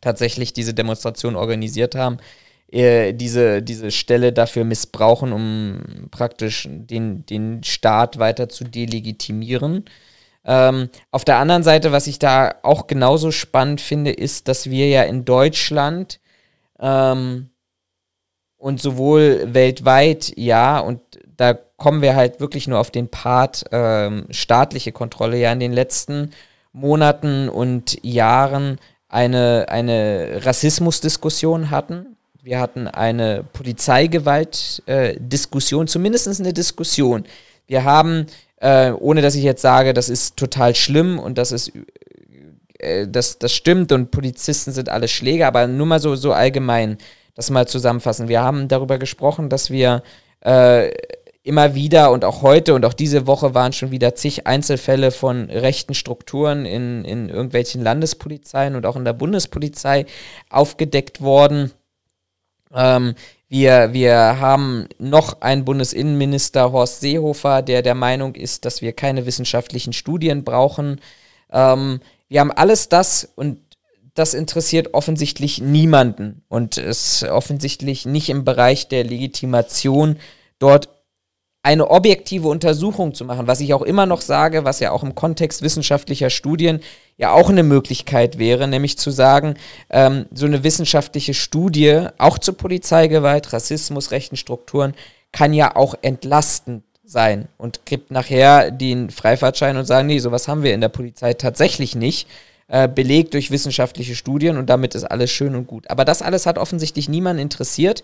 [0.00, 2.18] tatsächlich diese Demonstration organisiert haben,
[2.72, 9.84] äh, diese, diese Stelle dafür missbrauchen, um praktisch den, den Staat weiter zu delegitimieren.
[10.44, 14.88] Ähm, auf der anderen Seite, was ich da auch genauso spannend finde, ist, dass wir
[14.88, 16.20] ja in Deutschland
[16.80, 17.50] ähm,
[18.56, 21.00] und sowohl weltweit, ja, und
[21.36, 25.72] da kommen wir halt wirklich nur auf den Part ähm, staatliche Kontrolle, ja in den
[25.72, 26.32] letzten
[26.72, 28.78] Monaten und Jahren
[29.08, 32.16] eine, eine Rassismusdiskussion hatten.
[32.42, 37.24] Wir hatten eine Polizeigewalt-Diskussion, äh, zumindest eine Diskussion.
[37.66, 38.26] Wir haben
[38.62, 41.72] äh, ohne dass ich jetzt sage, das ist total schlimm und das ist
[42.78, 46.98] äh, das, das stimmt und Polizisten sind alle Schläger, aber nur mal so, so allgemein
[47.34, 48.28] das mal zusammenfassen.
[48.28, 50.04] Wir haben darüber gesprochen, dass wir
[50.44, 50.92] äh,
[51.42, 55.50] immer wieder und auch heute und auch diese Woche waren schon wieder zig Einzelfälle von
[55.50, 60.06] rechten Strukturen in, in irgendwelchen Landespolizeien und auch in der Bundespolizei
[60.50, 61.72] aufgedeckt worden.
[62.72, 63.14] Ähm,
[63.52, 69.26] wir, wir haben noch einen Bundesinnenminister, Horst Seehofer, der der Meinung ist, dass wir keine
[69.26, 71.02] wissenschaftlichen Studien brauchen.
[71.52, 73.58] Ähm, wir haben alles das und
[74.14, 80.16] das interessiert offensichtlich niemanden und ist offensichtlich nicht im Bereich der Legitimation
[80.58, 80.88] dort
[81.62, 85.14] eine objektive Untersuchung zu machen, was ich auch immer noch sage, was ja auch im
[85.14, 86.80] Kontext wissenschaftlicher Studien
[87.16, 89.54] ja auch eine Möglichkeit wäre, nämlich zu sagen,
[89.90, 94.94] ähm, so eine wissenschaftliche Studie auch zur Polizeigewalt, Rassismus, rechten Strukturen
[95.30, 100.64] kann ja auch entlastend sein und gibt nachher den Freifahrtschein und sagen, nee, sowas haben
[100.64, 102.26] wir in der Polizei tatsächlich nicht,
[102.66, 105.88] äh, belegt durch wissenschaftliche Studien und damit ist alles schön und gut.
[105.90, 108.02] Aber das alles hat offensichtlich niemanden interessiert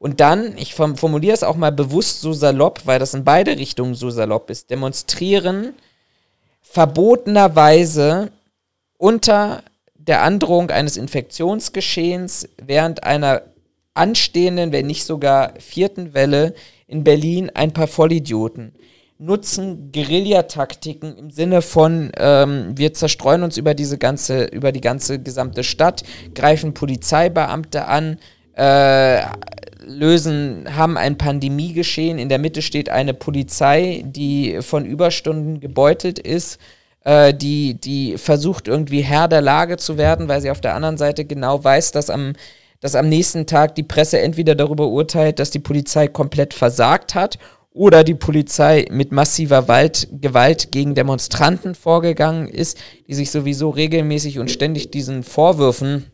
[0.00, 3.94] und dann, ich formuliere es auch mal bewusst so salopp, weil das in beide Richtungen
[3.94, 5.74] so salopp ist, demonstrieren
[6.62, 8.32] verbotenerweise
[8.96, 9.62] unter
[9.94, 13.42] der Androhung eines Infektionsgeschehens während einer
[13.92, 16.54] anstehenden, wenn nicht sogar vierten Welle
[16.86, 18.72] in Berlin ein paar Vollidioten
[19.18, 25.18] nutzen Guerillataktiken im Sinne von ähm, wir zerstreuen uns über diese ganze über die ganze
[25.18, 28.18] gesamte Stadt, greifen Polizeibeamte an,
[28.54, 29.20] äh,
[29.84, 32.18] lösen, haben ein Pandemiegeschehen.
[32.18, 36.58] In der Mitte steht eine Polizei, die von Überstunden gebeutelt ist,
[37.04, 40.98] äh, die, die versucht irgendwie Herr der Lage zu werden, weil sie auf der anderen
[40.98, 42.34] Seite genau weiß, dass am,
[42.80, 47.38] dass am nächsten Tag die Presse entweder darüber urteilt, dass die Polizei komplett versagt hat
[47.72, 54.38] oder die Polizei mit massiver Wald, Gewalt gegen Demonstranten vorgegangen ist, die sich sowieso regelmäßig
[54.38, 56.06] und ständig diesen Vorwürfen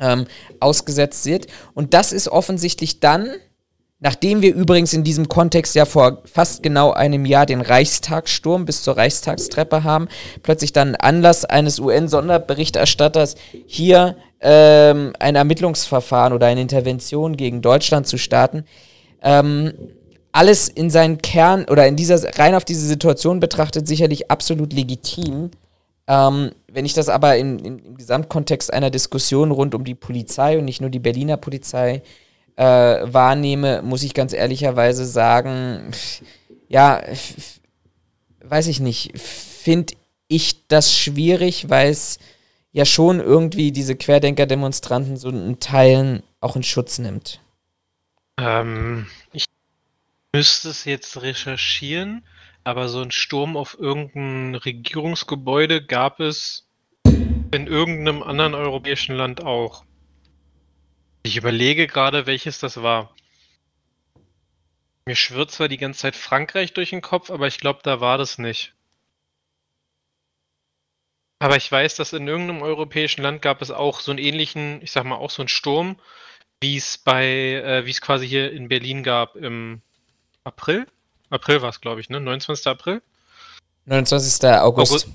[0.00, 0.26] ähm,
[0.60, 1.46] ausgesetzt wird.
[1.74, 3.28] Und das ist offensichtlich dann,
[4.00, 8.82] nachdem wir übrigens in diesem Kontext ja vor fast genau einem Jahr den Reichstagssturm bis
[8.82, 10.08] zur Reichstagstreppe haben,
[10.42, 13.34] plötzlich dann Anlass eines UN-Sonderberichterstatters
[13.66, 18.64] hier ähm, ein Ermittlungsverfahren oder eine Intervention gegen Deutschland zu starten.
[19.20, 19.72] Ähm,
[20.30, 25.50] alles in seinen Kern oder in dieser rein auf diese Situation betrachtet sicherlich absolut legitim.
[26.08, 30.58] Ähm, wenn ich das aber in, in, im Gesamtkontext einer Diskussion rund um die Polizei
[30.58, 32.02] und nicht nur die Berliner Polizei
[32.56, 35.90] äh, wahrnehme, muss ich ganz ehrlicherweise sagen,
[36.68, 37.02] ja,
[38.42, 39.94] weiß ich nicht, finde
[40.28, 42.18] ich das schwierig, weil es
[42.72, 47.40] ja schon irgendwie diese Querdenker-Demonstranten so in Teilen auch in Schutz nimmt.
[48.38, 49.44] Ähm, ich
[50.32, 52.24] müsste es jetzt recherchieren.
[52.68, 56.68] Aber so ein Sturm auf irgendein Regierungsgebäude gab es
[57.50, 59.86] in irgendeinem anderen europäischen Land auch.
[61.22, 63.16] Ich überlege gerade, welches das war.
[65.06, 68.18] Mir schwirrt zwar die ganze Zeit Frankreich durch den Kopf, aber ich glaube, da war
[68.18, 68.74] das nicht.
[71.38, 74.92] Aber ich weiß, dass in irgendeinem europäischen Land gab es auch so einen ähnlichen, ich
[74.92, 75.98] sag mal, auch so einen Sturm,
[76.60, 79.80] wie es bei, äh, wie es quasi hier in Berlin gab im
[80.44, 80.86] April.
[81.30, 82.20] April war es, glaube ich, ne?
[82.20, 82.66] 29.
[82.66, 83.02] April?
[83.86, 84.44] 29.
[84.50, 84.92] August.
[84.92, 85.08] August.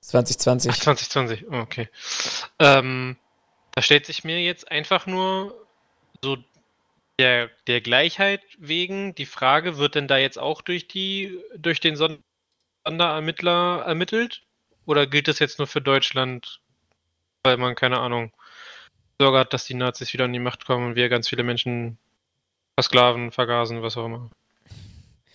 [0.00, 0.70] 2020.
[0.70, 1.88] Ach, 2020, oh, okay.
[2.58, 3.16] Ähm,
[3.72, 5.66] da stellt sich mir jetzt einfach nur
[6.22, 6.38] so
[7.18, 11.96] der, der Gleichheit wegen die Frage, wird denn da jetzt auch durch die, durch den
[11.96, 14.42] Sonderermittler ermittelt?
[14.84, 16.60] Oder gilt das jetzt nur für Deutschland,
[17.42, 18.32] weil man, keine Ahnung,
[19.20, 21.98] Sorge hat, dass die Nazis wieder an die Macht kommen und wir ganz viele Menschen
[22.76, 24.30] versklaven, vergasen, was auch immer?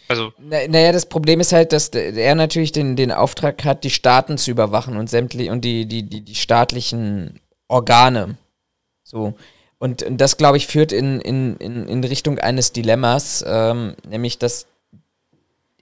[0.08, 3.90] Also, Na- Naja, das Problem ist halt, dass er natürlich den, den Auftrag hat, die
[3.90, 8.38] Staaten zu überwachen und sämtlich und die, die, die, die staatlichen Organe.
[9.04, 9.34] So.
[9.80, 14.38] Und, und das, glaube ich, führt in, in, in, in Richtung eines Dilemmas, ähm, nämlich
[14.38, 14.68] dass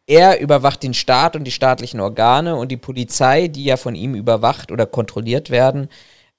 [0.07, 4.15] er überwacht den Staat und die staatlichen Organe und die Polizei, die ja von ihm
[4.15, 5.89] überwacht oder kontrolliert werden,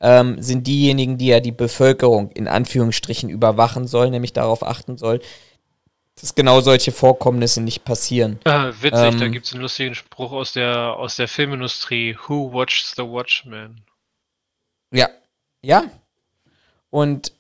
[0.01, 5.21] ähm, sind diejenigen, die ja die Bevölkerung in Anführungsstrichen überwachen soll, nämlich darauf achten soll,
[6.21, 8.39] dass genau solche Vorkommnisse nicht passieren.
[8.45, 9.33] äh, witzig, da Ähm.
[9.33, 12.17] gibt es einen lustigen Spruch aus der, aus der Filmindustrie.
[12.27, 13.83] Who watches the Watchmen?
[14.93, 15.09] Ja.
[15.63, 15.85] Ja.
[16.91, 17.33] Und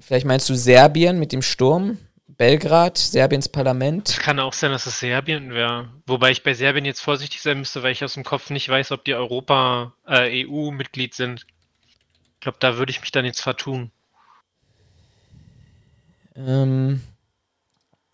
[0.00, 4.10] vielleicht meinst du Serbien mit dem Sturm, Belgrad, Serbiens Parlament.
[4.10, 5.88] Es kann auch sein, dass es Serbien wäre.
[6.06, 8.92] Wobei ich bei Serbien jetzt vorsichtig sein müsste, weil ich aus dem Kopf nicht weiß,
[8.92, 11.46] ob die Europa, äh, EU-Mitglied sind.
[12.34, 13.90] Ich glaube, da würde ich mich dann jetzt vertun.
[16.36, 17.02] Ähm,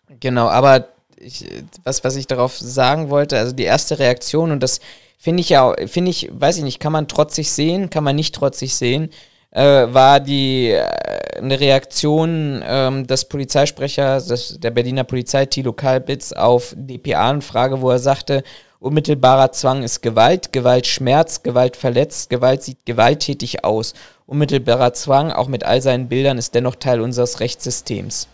[0.09, 1.47] genau, aber ich,
[1.85, 4.81] was, was ich darauf sagen wollte, also die erste Reaktion, und das
[5.19, 8.35] finde ich ja, finde ich, weiß ich nicht, kann man trotzig sehen, kann man nicht
[8.35, 9.11] trotzig sehen,
[9.55, 16.33] äh, war die äh, eine Reaktion ähm, des Polizeisprechers des, der Berliner Polizei, Thilo Kalbitz,
[16.33, 18.43] auf DPA-Anfrage, wo er sagte,
[18.81, 23.95] unmittelbarer Zwang ist Gewalt, Gewalt schmerzt, Gewalt verletzt, Gewalt sieht gewalttätig aus.
[24.27, 28.29] Unmittelbarer Zwang, auch mit all seinen Bildern, ist dennoch Teil unseres Rechtssystems.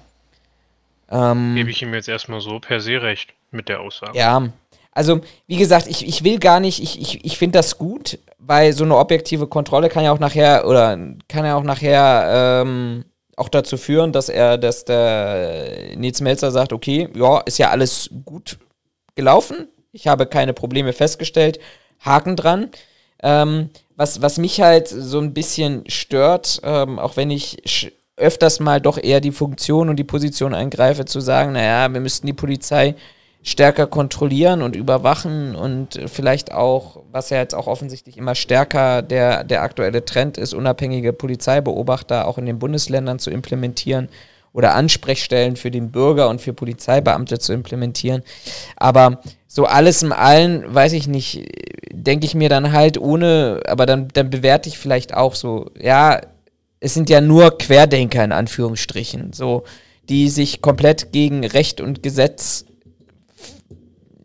[1.10, 4.16] Ähm, Gebe ich ihm jetzt erstmal so per se recht mit der Aussage.
[4.16, 4.48] ja,
[4.92, 8.18] also wie gesagt, ich, ich will gar nicht, ich, ich, ich finde das gut,
[8.50, 13.04] weil so eine objektive Kontrolle kann ja auch nachher, oder kann ja auch nachher ähm,
[13.36, 18.10] auch dazu führen, dass er, dass der Nils Melzer sagt, okay, ja, ist ja alles
[18.24, 18.58] gut
[19.14, 21.60] gelaufen, ich habe keine Probleme festgestellt,
[22.00, 22.70] Haken dran.
[23.22, 28.80] Ähm, was, was mich halt so ein bisschen stört, ähm, auch wenn ich öfters mal
[28.80, 32.96] doch eher die Funktion und die Position eingreife, zu sagen, naja, wir müssten die Polizei
[33.42, 39.44] stärker kontrollieren und überwachen und vielleicht auch, was ja jetzt auch offensichtlich immer stärker der,
[39.44, 44.08] der aktuelle Trend ist, unabhängige Polizeibeobachter auch in den Bundesländern zu implementieren
[44.52, 48.22] oder Ansprechstellen für den Bürger und für Polizeibeamte zu implementieren.
[48.76, 51.48] Aber so alles im Allen, weiß ich nicht,
[51.92, 56.20] denke ich mir dann halt ohne, aber dann, dann bewerte ich vielleicht auch so, ja,
[56.80, 59.64] es sind ja nur Querdenker in Anführungsstrichen, so,
[60.08, 62.64] die sich komplett gegen Recht und Gesetz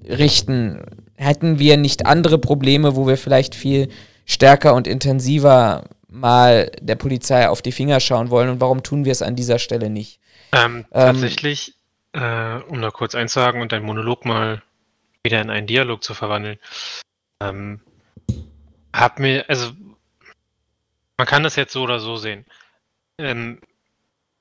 [0.08, 0.82] richten.
[1.16, 3.90] Hätten wir nicht andere Probleme, wo wir vielleicht viel
[4.26, 9.12] stärker und intensiver mal der Polizei auf die Finger schauen wollen und warum tun wir
[9.12, 10.20] es an dieser Stelle nicht?
[10.52, 11.76] Ähm, Ähm, tatsächlich,
[12.14, 14.62] äh, um da kurz einzuhaken und deinen Monolog mal
[15.24, 16.58] wieder in einen Dialog zu verwandeln,
[17.42, 17.82] ähm,
[18.94, 19.72] hab mir, also
[21.18, 22.46] man kann das jetzt so oder so sehen.
[23.18, 23.60] Ähm,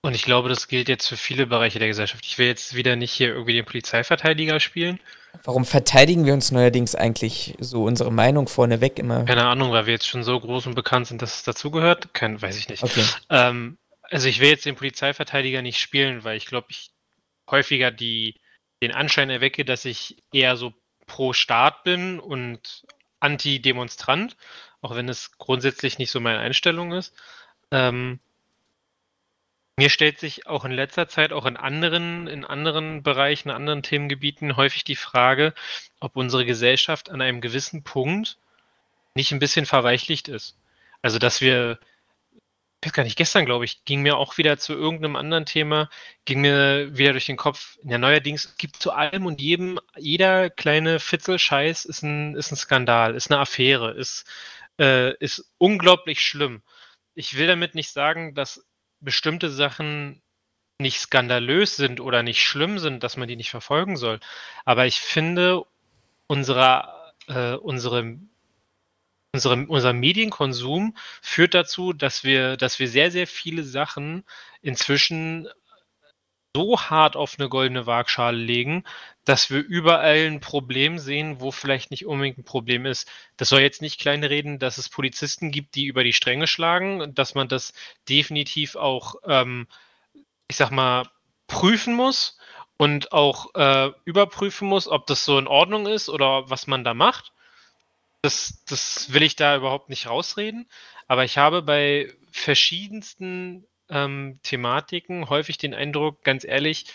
[0.03, 2.25] und ich glaube, das gilt jetzt für viele Bereiche der Gesellschaft.
[2.27, 5.01] Ich will jetzt wieder nicht hier irgendwie den Polizeiverteidiger spielen.
[5.43, 9.25] Warum verteidigen wir uns neuerdings eigentlich so unsere Meinung vorneweg immer?
[9.25, 12.15] Keine Ahnung, weil wir jetzt schon so groß und bekannt sind, dass es dazugehört.
[12.15, 12.83] Kein, weiß ich nicht.
[12.83, 13.05] Okay.
[13.31, 16.93] Ähm, also ich will jetzt den Polizeiverteidiger nicht spielen, weil ich glaube, ich
[17.51, 18.41] häufiger die,
[18.83, 20.73] den Anschein erwecke, dass ich eher so
[21.07, 22.85] pro Staat bin und
[23.21, 24.37] anti-Demonstrant,
[24.81, 27.15] auch wenn es grundsätzlich nicht so meine Einstellung ist.
[27.71, 28.21] Ähm,
[29.77, 34.57] mir stellt sich auch in letzter Zeit, auch in anderen, in anderen Bereichen, anderen Themengebieten
[34.57, 35.53] häufig die Frage,
[36.01, 38.39] ob unsere Gesellschaft an einem gewissen Punkt
[39.15, 40.57] nicht ein bisschen verweichlicht ist.
[41.03, 41.79] Also, dass wir,
[42.81, 45.91] ich weiß gar nicht, gestern, glaube ich, ging mir auch wieder zu irgendeinem anderen Thema,
[46.25, 51.01] ging mir wieder durch den Kopf, ja, neuerdings gibt zu allem und jedem, jeder kleine
[51.01, 54.25] Fitzelscheiß ist ein, ist ein Skandal, ist eine Affäre, ist,
[54.79, 56.63] äh, ist unglaublich schlimm.
[57.15, 58.65] Ich will damit nicht sagen, dass
[59.05, 60.23] bestimmte Sachen
[60.81, 64.21] nicht skandalös sind oder nicht schlimm sind, dass man die nicht verfolgen soll.
[64.65, 65.65] Aber ich finde,
[66.27, 68.19] unsere, äh, unsere,
[69.33, 74.25] unsere, unser Medienkonsum führt dazu, dass wir, dass wir sehr, sehr viele Sachen
[74.63, 75.49] inzwischen
[76.57, 78.85] so hart auf eine goldene Waagschale legen,
[79.25, 83.11] dass wir überall ein Problem sehen, wo vielleicht nicht unbedingt ein Problem ist.
[83.37, 87.13] Das soll jetzt nicht kleine reden, dass es Polizisten gibt, die über die Stränge schlagen,
[87.15, 87.73] dass man das
[88.09, 89.67] definitiv auch, ähm,
[90.49, 91.09] ich sag mal,
[91.49, 92.39] prüfen muss
[92.77, 96.95] und auch äh, überprüfen muss, ob das so in Ordnung ist oder was man da
[96.95, 97.33] macht.
[98.23, 100.69] Das, das will ich da überhaupt nicht rausreden.
[101.09, 106.87] Aber ich habe bei verschiedensten ähm, Thematiken häufig den Eindruck, ganz ehrlich,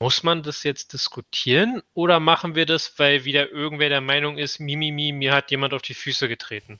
[0.00, 4.60] muss man das jetzt diskutieren oder machen wir das, weil wieder irgendwer der Meinung ist,
[4.60, 6.78] Mimimi, mir hat jemand auf die Füße getreten?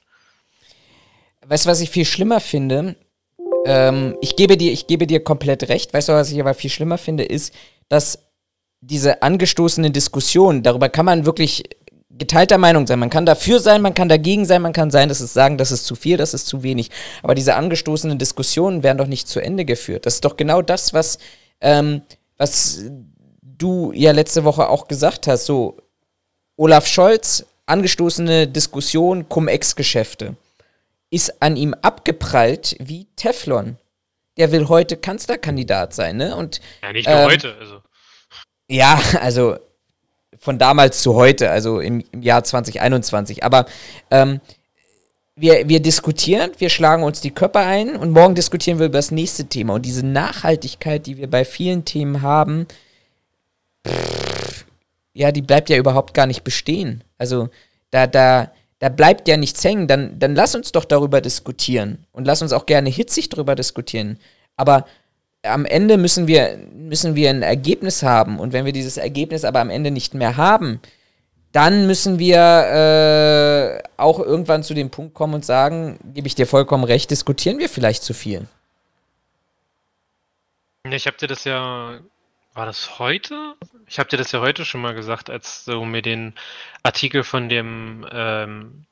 [1.45, 2.97] Weißt du, was ich viel schlimmer finde?
[3.65, 5.93] Ähm, ich, gebe dir, ich gebe dir komplett recht.
[5.93, 7.55] Weißt du, was ich aber viel schlimmer finde, ist,
[7.89, 8.29] dass
[8.81, 11.65] diese angestoßene Diskussion, darüber kann man wirklich
[12.11, 12.99] geteilter Meinung sein.
[12.99, 15.71] Man kann dafür sein, man kann dagegen sein, man kann sein, dass es sagen, das
[15.71, 16.91] ist zu viel, das ist zu wenig.
[17.23, 20.07] Aber diese angestoßenen Diskussionen werden doch nicht zu Ende geführt.
[20.07, 21.19] Das ist doch genau das, was,
[21.61, 22.03] ähm,
[22.37, 22.85] was
[23.43, 25.47] du ja letzte Woche auch gesagt hast.
[25.47, 25.77] So,
[26.57, 30.37] Olaf Scholz, angestoßene Diskussion, Cum-Ex-Geschäfte.
[31.11, 33.79] Ist an ihm abgeprallt wie Teflon.
[34.37, 36.37] Der will heute Kanzlerkandidat sein, ne?
[36.37, 37.83] Und, ja, nicht nur ähm, heute, also.
[38.69, 39.57] Ja, also
[40.39, 43.45] von damals zu heute, also im, im Jahr 2021.
[43.45, 43.67] Aber
[44.11, 44.41] ähm,
[45.37, 49.11] wir, wir diskutieren, wir schlagen uns die Köpfe ein und morgen diskutieren wir über das
[49.11, 49.75] nächste Thema.
[49.75, 52.67] Und diese Nachhaltigkeit, die wir bei vielen Themen haben,
[53.87, 54.65] pff,
[55.13, 57.03] ja, die bleibt ja überhaupt gar nicht bestehen.
[57.19, 57.49] Also
[57.91, 59.89] da, da, da bleibt ja nichts hängen.
[59.89, 64.19] Dann, dann lass uns doch darüber diskutieren und lass uns auch gerne hitzig darüber diskutieren.
[64.57, 64.87] Aber
[65.43, 68.39] am Ende müssen wir, müssen wir ein Ergebnis haben.
[68.39, 70.81] Und wenn wir dieses Ergebnis aber am Ende nicht mehr haben,
[71.53, 76.47] dann müssen wir äh, auch irgendwann zu dem Punkt kommen und sagen, gebe ich dir
[76.47, 78.47] vollkommen recht, diskutieren wir vielleicht zu viel.
[80.91, 82.01] Ich habe dir das ja,
[82.55, 83.55] war das heute?
[83.87, 86.35] Ich habe dir das ja heute schon mal gesagt, als du mir den
[86.83, 88.85] Artikel von dem ähm,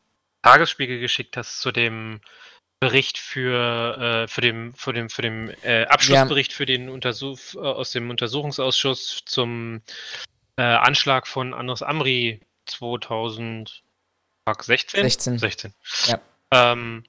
[0.42, 2.20] Tagesspiegel geschickt hast zu dem
[2.80, 6.56] Bericht für, äh, für dem, für dem, für dem äh, Abschlussbericht ja.
[6.56, 9.80] für den Untersuch, äh, aus dem Untersuchungsausschuss zum
[10.56, 13.80] äh, Anschlag von Andres Amri 2016?
[14.46, 15.38] 16.
[15.38, 15.74] 16.
[16.06, 16.20] Ja.
[16.52, 17.04] Ähm,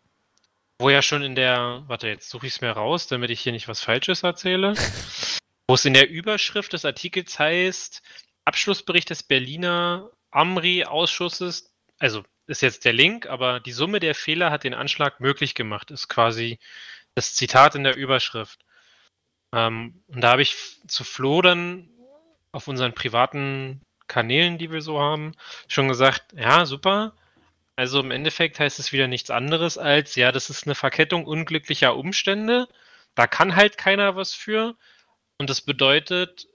[0.80, 3.52] wo ja schon in der, warte, jetzt suche ich es mir raus, damit ich hier
[3.52, 4.74] nicht was Falsches erzähle.
[5.68, 8.02] wo es in der Überschrift des Artikels heißt,
[8.46, 14.64] Abschlussbericht des Berliner Amri-Ausschusses, also ist jetzt der Link, aber die Summe der Fehler hat
[14.64, 16.60] den Anschlag möglich gemacht, ist quasi
[17.16, 18.60] das Zitat in der Überschrift.
[19.54, 20.56] Ähm, und da habe ich
[20.88, 21.90] zu Flo dann
[22.52, 25.34] auf unseren privaten Kanälen, die wir so haben,
[25.68, 27.14] schon gesagt, ja, super.
[27.76, 31.96] Also im Endeffekt heißt es wieder nichts anderes als, ja, das ist eine Verkettung unglücklicher
[31.96, 32.68] Umstände.
[33.16, 34.76] Da kann halt keiner was für.
[35.38, 36.48] Und das bedeutet,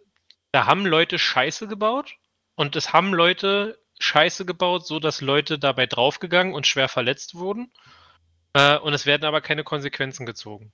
[0.52, 2.16] da haben Leute Scheiße gebaut
[2.56, 7.72] und es haben Leute Scheiße gebaut, so dass Leute dabei draufgegangen und schwer verletzt wurden.
[8.54, 10.72] Äh, und es werden aber keine Konsequenzen gezogen.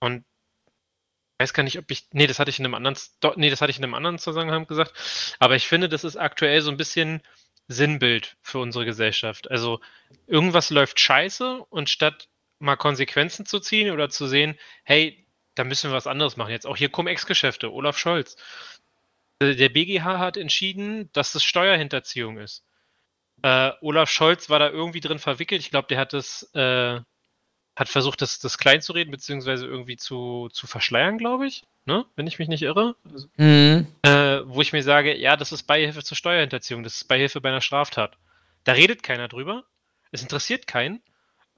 [0.00, 0.24] Und
[1.38, 2.06] ich weiß gar nicht, ob ich.
[2.12, 2.96] Nee, das hatte ich in einem anderen.
[3.36, 4.92] Nee, das hatte ich in einem anderen Zusammenhang gesagt.
[5.38, 7.22] Aber ich finde, das ist aktuell so ein bisschen
[7.68, 9.50] Sinnbild für unsere Gesellschaft.
[9.50, 9.80] Also
[10.26, 15.90] irgendwas läuft scheiße und statt mal Konsequenzen zu ziehen oder zu sehen, hey, da müssen
[15.90, 16.50] wir was anderes machen.
[16.52, 18.36] Jetzt auch hier Cum-Ex-Geschäfte, Olaf Scholz.
[19.42, 22.64] Äh, der BGH hat entschieden, dass das Steuerhinterziehung ist.
[23.42, 25.60] Äh, Olaf Scholz war da irgendwie drin verwickelt.
[25.60, 27.00] Ich glaube, der hat das, äh,
[27.74, 31.64] hat versucht, das, das klein zu reden, beziehungsweise irgendwie zu, zu verschleiern, glaube ich.
[31.84, 32.04] Ne?
[32.14, 32.94] Wenn ich mich nicht irre.
[33.36, 33.86] Mhm.
[34.02, 37.48] Äh, wo ich mir sage, ja, das ist Beihilfe zur Steuerhinterziehung, das ist Beihilfe bei
[37.48, 38.16] einer Straftat.
[38.64, 39.64] Da redet keiner drüber.
[40.12, 41.02] Es interessiert keinen.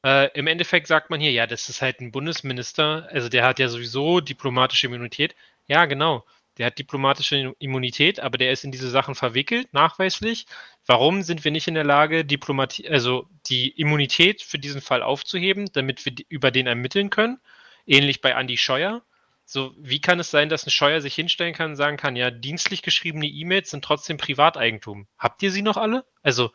[0.02, 3.58] Äh, Im Endeffekt sagt man hier, ja, das ist halt ein Bundesminister, also der hat
[3.58, 5.34] ja sowieso diplomatische Immunität.
[5.66, 6.24] Ja, genau.
[6.58, 10.46] Der hat diplomatische Immunität, aber der ist in diese Sachen verwickelt, nachweislich.
[10.86, 15.68] Warum sind wir nicht in der Lage, Diplomatie, also die Immunität für diesen Fall aufzuheben,
[15.72, 17.40] damit wir über den ermitteln können?
[17.86, 19.02] Ähnlich bei Andy Scheuer.
[19.46, 22.30] So, wie kann es sein, dass ein Scheuer sich hinstellen kann und sagen kann, ja,
[22.30, 25.06] dienstlich geschriebene E-Mails sind trotzdem Privateigentum.
[25.18, 26.06] Habt ihr sie noch alle?
[26.22, 26.50] Also,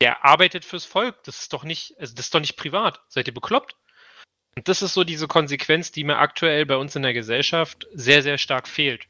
[0.00, 1.24] der arbeitet fürs Volk.
[1.24, 3.00] Das ist doch nicht, also das ist doch nicht privat.
[3.08, 3.76] Seid ihr bekloppt?
[4.56, 8.22] Und das ist so diese Konsequenz, die mir aktuell bei uns in der Gesellschaft sehr,
[8.22, 9.06] sehr stark fehlt.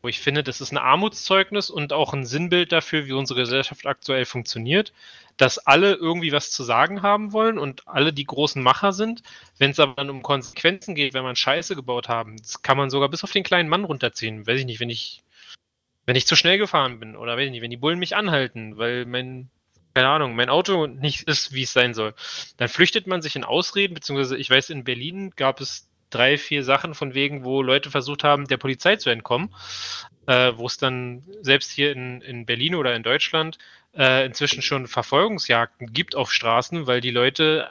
[0.00, 3.84] Wo ich finde, das ist ein Armutszeugnis und auch ein Sinnbild dafür, wie unsere Gesellschaft
[3.84, 4.92] aktuell funktioniert,
[5.36, 9.22] dass alle irgendwie was zu sagen haben wollen und alle die großen Macher sind.
[9.58, 12.88] Wenn es aber dann um Konsequenzen geht, wenn man Scheiße gebaut haben, das kann man
[12.90, 14.46] sogar bis auf den kleinen Mann runterziehen.
[14.46, 15.22] Weiß ich nicht, wenn ich,
[16.06, 19.50] wenn ich zu schnell gefahren bin oder wenn die Bullen mich anhalten, weil mein,
[19.98, 22.14] keine Ahnung, mein Auto nicht ist, wie es sein soll,
[22.56, 26.62] dann flüchtet man sich in Ausreden, beziehungsweise ich weiß, in Berlin gab es drei, vier
[26.62, 29.52] Sachen von wegen, wo Leute versucht haben, der Polizei zu entkommen,
[30.28, 33.58] äh, wo es dann selbst hier in, in Berlin oder in Deutschland
[33.92, 37.68] äh, inzwischen schon Verfolgungsjagden gibt auf Straßen, weil die Leute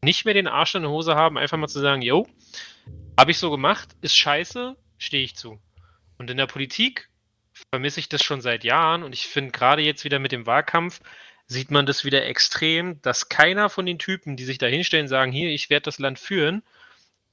[0.00, 2.28] nicht mehr den Arsch in der Hose haben, einfach mal zu sagen, yo,
[3.18, 5.58] habe ich so gemacht, ist scheiße, stehe ich zu.
[6.16, 7.08] Und in der Politik
[7.72, 11.00] vermisse ich das schon seit Jahren und ich finde gerade jetzt wieder mit dem Wahlkampf
[11.50, 15.32] sieht man das wieder extrem, dass keiner von den Typen, die sich da hinstellen, sagen,
[15.32, 16.62] hier, ich werde das Land führen,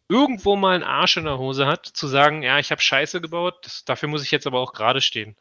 [0.10, 3.60] irgendwo mal einen Arsch in der Hose hat, zu sagen, ja, ich habe Scheiße gebaut,
[3.62, 5.36] das, dafür muss ich jetzt aber auch gerade stehen.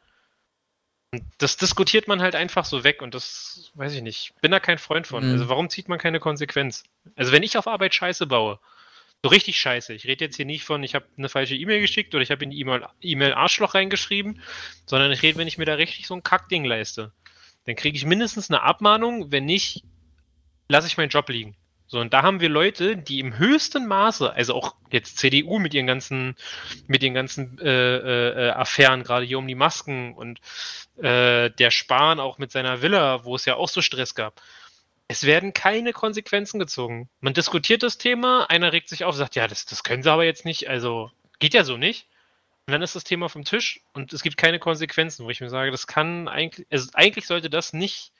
[1.11, 4.33] Und das diskutiert man halt einfach so weg und das weiß ich nicht.
[4.41, 5.25] Bin da kein Freund von.
[5.25, 5.31] Mhm.
[5.31, 6.83] Also warum zieht man keine Konsequenz?
[7.15, 8.59] Also wenn ich auf Arbeit Scheiße baue,
[9.23, 9.95] so richtig Scheiße.
[9.95, 12.43] Ich rede jetzt hier nicht von, ich habe eine falsche E-Mail geschickt oder ich habe
[12.43, 14.39] in die E-Mail Arschloch reingeschrieben,
[14.85, 17.11] sondern ich rede, wenn ich mir da richtig so ein Kackding leiste.
[17.67, 19.83] Dann kriege ich mindestens eine Abmahnung, wenn nicht,
[20.69, 21.55] lasse ich meinen Job liegen.
[21.85, 25.73] So, und da haben wir Leute, die im höchsten Maße, also auch jetzt CDU mit
[25.73, 26.35] ihren ganzen,
[26.87, 30.39] mit den ganzen äh, äh, Affären, gerade hier um die Masken und
[30.97, 34.41] äh, der Spahn auch mit seiner Villa, wo es ja auch so Stress gab.
[35.09, 37.09] Es werden keine Konsequenzen gezogen.
[37.19, 40.25] Man diskutiert das Thema, einer regt sich auf, sagt, ja, das, das können sie aber
[40.25, 42.07] jetzt nicht, also geht ja so nicht.
[42.67, 45.49] Und dann ist das Thema vom Tisch und es gibt keine Konsequenzen, wo ich mir
[45.49, 48.11] sage, das kann eigentlich, also eigentlich sollte das nicht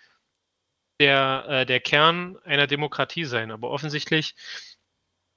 [1.01, 3.51] der, äh, der Kern einer Demokratie sein.
[3.51, 4.35] Aber offensichtlich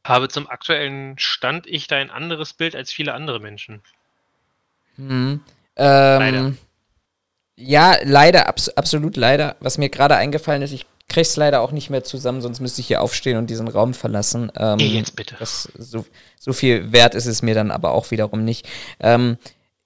[0.06, 3.82] habe zum aktuellen Stand ich da ein anderes Bild als viele andere Menschen.
[4.94, 5.42] Hm.
[5.76, 6.52] Ähm, leider.
[7.56, 9.56] Ja, leider, abs absolut leider.
[9.58, 12.80] Was mir gerade eingefallen ist, ich kriege es leider auch nicht mehr zusammen, sonst müsste
[12.80, 14.50] ich hier aufstehen und diesen Raum verlassen.
[14.56, 15.36] Ähm, Geh jetzt bitte.
[15.38, 16.06] Das, so,
[16.38, 18.66] so, viel wert ist es mir dann aber auch wiederum nicht.
[19.00, 19.36] Ähm,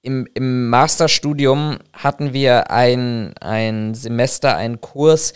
[0.02, 5.32] im, Im Masterstudium hatten wir ein, ein Semester, einen Kurs,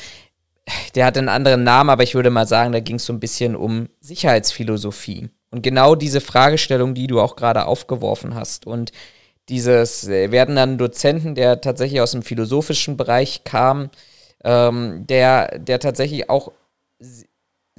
[0.94, 3.20] der hat einen anderen Namen, aber ich würde mal sagen, da ging es so ein
[3.20, 5.30] bisschen um Sicherheitsphilosophie.
[5.50, 8.66] Und genau diese Fragestellung, die du auch gerade aufgeworfen hast.
[8.66, 8.92] Und
[9.48, 13.88] dieses äh, werden dann Dozenten, der tatsächlich aus dem philosophischen Bereich kam,
[14.44, 16.52] ähm, der, der tatsächlich auch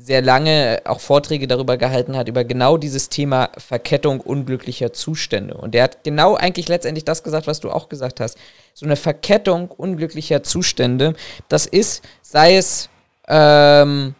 [0.02, 5.56] sehr lange auch Vorträge darüber gehalten hat, über genau dieses Thema Verkettung unglücklicher Zustände.
[5.56, 8.38] Und der hat genau eigentlich letztendlich das gesagt, was du auch gesagt hast.
[8.74, 11.16] So eine Verkettung unglücklicher Zustände,
[11.50, 12.90] das ist, sei es
[13.28, 14.16] ähm,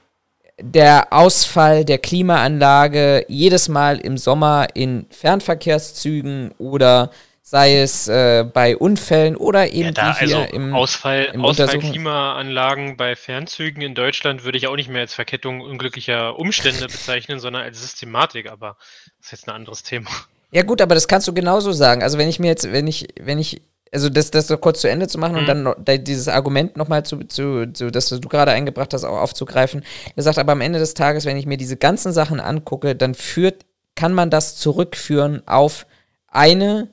[0.62, 7.12] der Ausfall der Klimaanlage jedes Mal im Sommer in Fernverkehrszügen oder
[7.50, 11.80] sei es äh, bei Unfällen oder eben ja, da, hier also im Ausfall, im Ausfall
[11.80, 17.40] Klimaanlagen bei Fernzügen in Deutschland würde ich auch nicht mehr als Verkettung unglücklicher Umstände bezeichnen,
[17.40, 18.78] sondern als Systematik, aber
[19.18, 20.12] das ist jetzt ein anderes Thema.
[20.52, 22.04] Ja gut, aber das kannst du genauso sagen.
[22.04, 24.88] Also wenn ich mir jetzt, wenn ich, wenn ich, also das, das noch kurz zu
[24.90, 25.40] Ende zu machen mhm.
[25.40, 29.18] und dann noch, dieses Argument nochmal zu, zu, zu, das du gerade eingebracht hast, auch
[29.18, 29.84] aufzugreifen.
[30.16, 33.16] Er sagt aber am Ende des Tages, wenn ich mir diese ganzen Sachen angucke, dann
[33.16, 35.88] führt, kann man das zurückführen auf
[36.28, 36.90] eine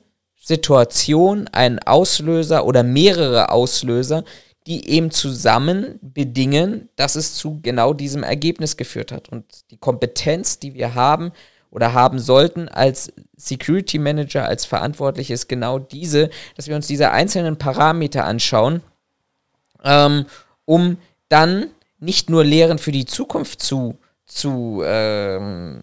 [0.47, 4.23] Situation einen Auslöser oder mehrere Auslöser,
[4.65, 9.27] die eben zusammen bedingen, dass es zu genau diesem Ergebnis geführt hat.
[9.27, 11.33] Und die Kompetenz, die wir haben
[11.69, 17.11] oder haben sollten als Security Manager, als Verantwortlich, ist genau diese, dass wir uns diese
[17.11, 18.81] einzelnen Parameter anschauen,
[19.83, 20.27] ähm,
[20.63, 20.95] um
[21.27, 25.81] dann nicht nur Lehren für die Zukunft zu, zu ähm,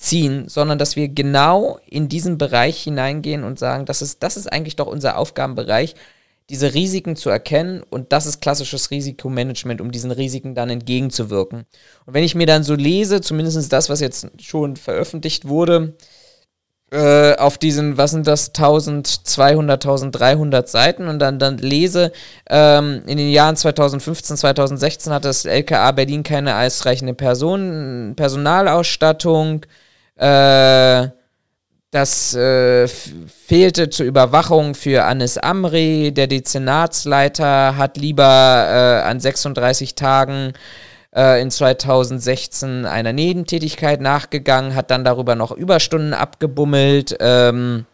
[0.00, 4.50] ziehen, sondern dass wir genau in diesen Bereich hineingehen und sagen, das ist, das ist
[4.50, 5.94] eigentlich doch unser Aufgabenbereich,
[6.48, 11.66] diese Risiken zu erkennen und das ist klassisches Risikomanagement, um diesen Risiken dann entgegenzuwirken.
[12.06, 15.94] Und wenn ich mir dann so lese, zumindest das, was jetzt schon veröffentlicht wurde,
[16.90, 22.10] äh, auf diesen, was sind das, 1200, 1300 Seiten und dann, dann lese,
[22.48, 29.66] ähm, in den Jahren 2015, 2016 hat das LKA Berlin keine ausreichende Personen, Personalausstattung,
[30.20, 31.08] äh,
[31.90, 36.12] das äh, fehlte zur Überwachung für Anis Amri.
[36.12, 38.22] Der Dezernatsleiter hat lieber
[39.02, 40.52] äh, an 36 Tagen
[41.14, 47.16] äh, in 2016 einer Nebentätigkeit nachgegangen, hat dann darüber noch Überstunden abgebummelt.
[47.18, 47.86] Ähm,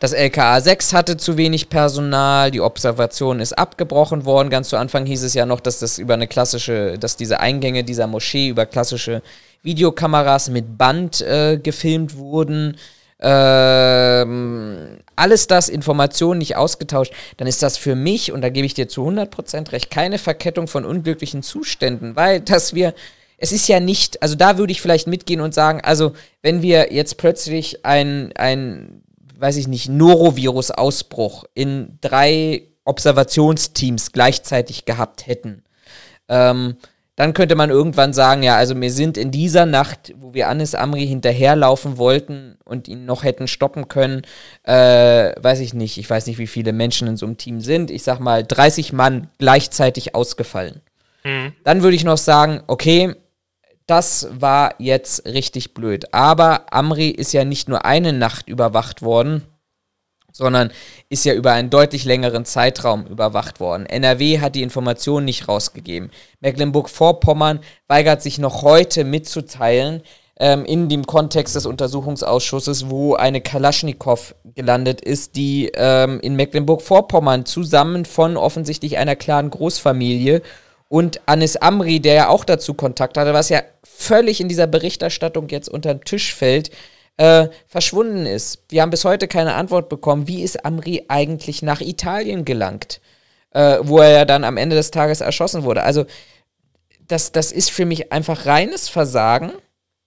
[0.00, 4.50] das LKA 6 hatte zu wenig Personal, die Observation ist abgebrochen worden.
[4.50, 7.84] Ganz zu Anfang hieß es ja noch, dass das über eine klassische, dass diese Eingänge
[7.84, 9.22] dieser Moschee über klassische
[9.62, 12.76] Videokameras mit Band äh, gefilmt wurden.
[13.20, 18.74] ähm, alles das, Informationen nicht ausgetauscht, dann ist das für mich, und da gebe ich
[18.74, 22.92] dir zu 100% recht, keine Verkettung von unglücklichen Zuständen, weil dass wir,
[23.38, 26.92] es ist ja nicht, also da würde ich vielleicht mitgehen und sagen, also wenn wir
[26.92, 29.02] jetzt plötzlich ein, ein
[29.38, 35.64] weiß ich nicht, Norovirus-Ausbruch in drei Observationsteams gleichzeitig gehabt hätten,
[36.28, 36.76] ähm,
[37.16, 40.74] dann könnte man irgendwann sagen, ja, also wir sind in dieser Nacht, wo wir Anis
[40.74, 44.22] Amri hinterherlaufen wollten und ihn noch hätten stoppen können,
[44.64, 47.92] äh, weiß ich nicht, ich weiß nicht, wie viele Menschen in so einem Team sind,
[47.92, 50.80] ich sag mal 30 Mann gleichzeitig ausgefallen.
[51.22, 51.52] Mhm.
[51.62, 53.14] Dann würde ich noch sagen, okay,
[53.86, 56.12] das war jetzt richtig blöd.
[56.14, 59.42] Aber Amri ist ja nicht nur eine Nacht überwacht worden,
[60.32, 60.72] sondern
[61.08, 63.86] ist ja über einen deutlich längeren Zeitraum überwacht worden.
[63.86, 66.10] NRW hat die Informationen nicht rausgegeben.
[66.40, 70.02] Mecklenburg-Vorpommern weigert sich noch heute mitzuteilen,
[70.40, 77.46] ähm, in dem Kontext des Untersuchungsausschusses, wo eine Kalaschnikow gelandet ist, die ähm, in Mecklenburg-Vorpommern
[77.46, 80.42] zusammen von offensichtlich einer klaren Großfamilie
[80.94, 85.48] und Anis Amri, der ja auch dazu Kontakt hatte, was ja völlig in dieser Berichterstattung
[85.48, 86.70] jetzt unter den Tisch fällt,
[87.16, 88.62] äh, verschwunden ist.
[88.68, 93.00] Wir haben bis heute keine Antwort bekommen, wie ist Amri eigentlich nach Italien gelangt,
[93.50, 95.82] äh, wo er ja dann am Ende des Tages erschossen wurde.
[95.82, 96.04] Also
[97.08, 99.50] das, das ist für mich einfach reines Versagen.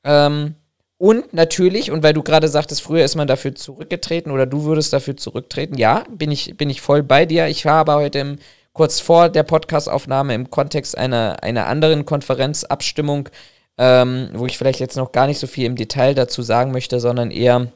[0.05, 0.55] Ähm,
[0.97, 4.93] und natürlich, und weil du gerade sagtest, früher ist man dafür zurückgetreten oder du würdest
[4.93, 7.47] dafür zurücktreten, ja, bin ich, bin ich voll bei dir.
[7.47, 8.37] Ich war aber heute im,
[8.77, 13.29] kurz vor der Podcastaufnahme im Kontext einer, einer anderen Konferenzabstimmung
[13.77, 16.99] ähm, wo ich vielleicht jetzt noch gar nicht so viel im Detail dazu sagen möchte,
[16.99, 17.67] sondern eher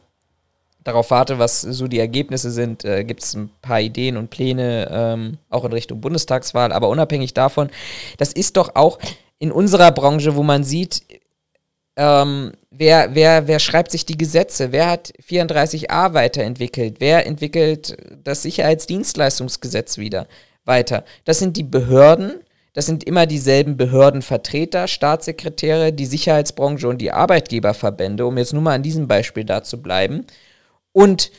[0.84, 2.84] darauf warte, was so die Ergebnisse sind.
[2.84, 7.34] Äh, Gibt es ein paar Ideen und Pläne, ähm, auch in Richtung Bundestagswahl, aber unabhängig
[7.34, 7.70] davon,
[8.18, 8.98] das ist doch auch
[9.38, 11.04] in unserer Branche, wo man sieht,
[11.98, 14.72] ähm, wer, wer, wer schreibt sich die Gesetze?
[14.72, 16.96] Wer hat 34a weiterentwickelt?
[17.00, 20.28] Wer entwickelt das Sicherheitsdienstleistungsgesetz wieder
[20.66, 21.04] weiter?
[21.26, 22.42] Das sind die Behörden,
[22.74, 28.76] das sind immer dieselben Behördenvertreter, Staatssekretäre, die Sicherheitsbranche und die Arbeitgeberverbände, um jetzt nur mal
[28.76, 30.26] an diesem Beispiel da zu bleiben.
[30.94, 31.32] Und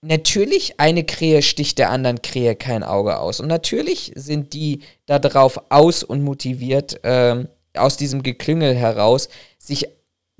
[0.00, 3.40] natürlich, eine Krähe sticht der anderen Krähe kein Auge aus.
[3.40, 7.44] Und natürlich sind die darauf aus und motiviert, äh,
[7.74, 9.88] aus diesem Geklüngel heraus, sich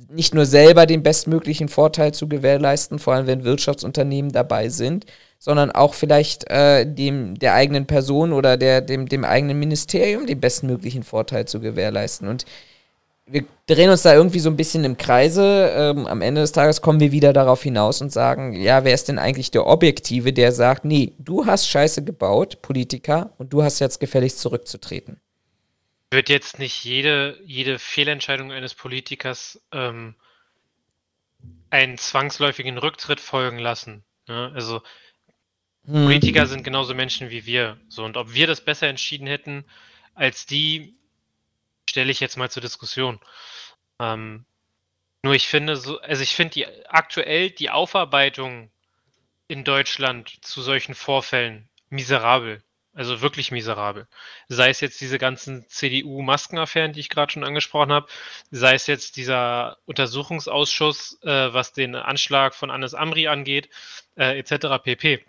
[0.09, 5.07] nicht nur selber den bestmöglichen Vorteil zu gewährleisten, vor allem wenn Wirtschaftsunternehmen dabei sind,
[5.39, 10.41] sondern auch vielleicht äh, dem der eigenen Person oder der, dem, dem eigenen Ministerium den
[10.41, 12.29] bestmöglichen Vorteil zu gewährleisten.
[12.29, 12.45] Und
[13.31, 15.73] wir drehen uns da irgendwie so ein bisschen im Kreise.
[15.75, 19.09] Ähm, am Ende des Tages kommen wir wieder darauf hinaus und sagen, ja, wer ist
[19.09, 23.79] denn eigentlich der Objektive, der sagt, nee, du hast Scheiße gebaut, Politiker, und du hast
[23.79, 25.21] jetzt gefälligst zurückzutreten.
[26.11, 30.15] Wird jetzt nicht jede, jede Fehlentscheidung eines Politikers ähm,
[31.71, 34.05] einen zwangsläufigen Rücktritt folgen lassen.
[34.27, 34.81] Ja, also
[35.89, 36.05] hm.
[36.05, 37.79] Politiker sind genauso Menschen wie wir.
[37.89, 39.65] So, und ob wir das besser entschieden hätten
[40.15, 40.95] als die,
[41.89, 43.19] stelle ich jetzt mal zur Diskussion.
[43.99, 44.45] Ähm,
[45.23, 48.71] nur ich finde so, also ich finde die aktuell die Aufarbeitung
[49.49, 52.63] in Deutschland zu solchen Vorfällen miserabel.
[52.95, 54.09] Also wirklich miserabel.
[54.49, 58.09] Sei es jetzt diese ganzen CDU-Maskenaffären, die ich gerade schon angesprochen habe,
[58.51, 63.71] sei es jetzt dieser Untersuchungsausschuss, äh, was den Anschlag von Anis Amri angeht,
[64.17, 64.83] äh, etc.
[64.83, 65.25] pp.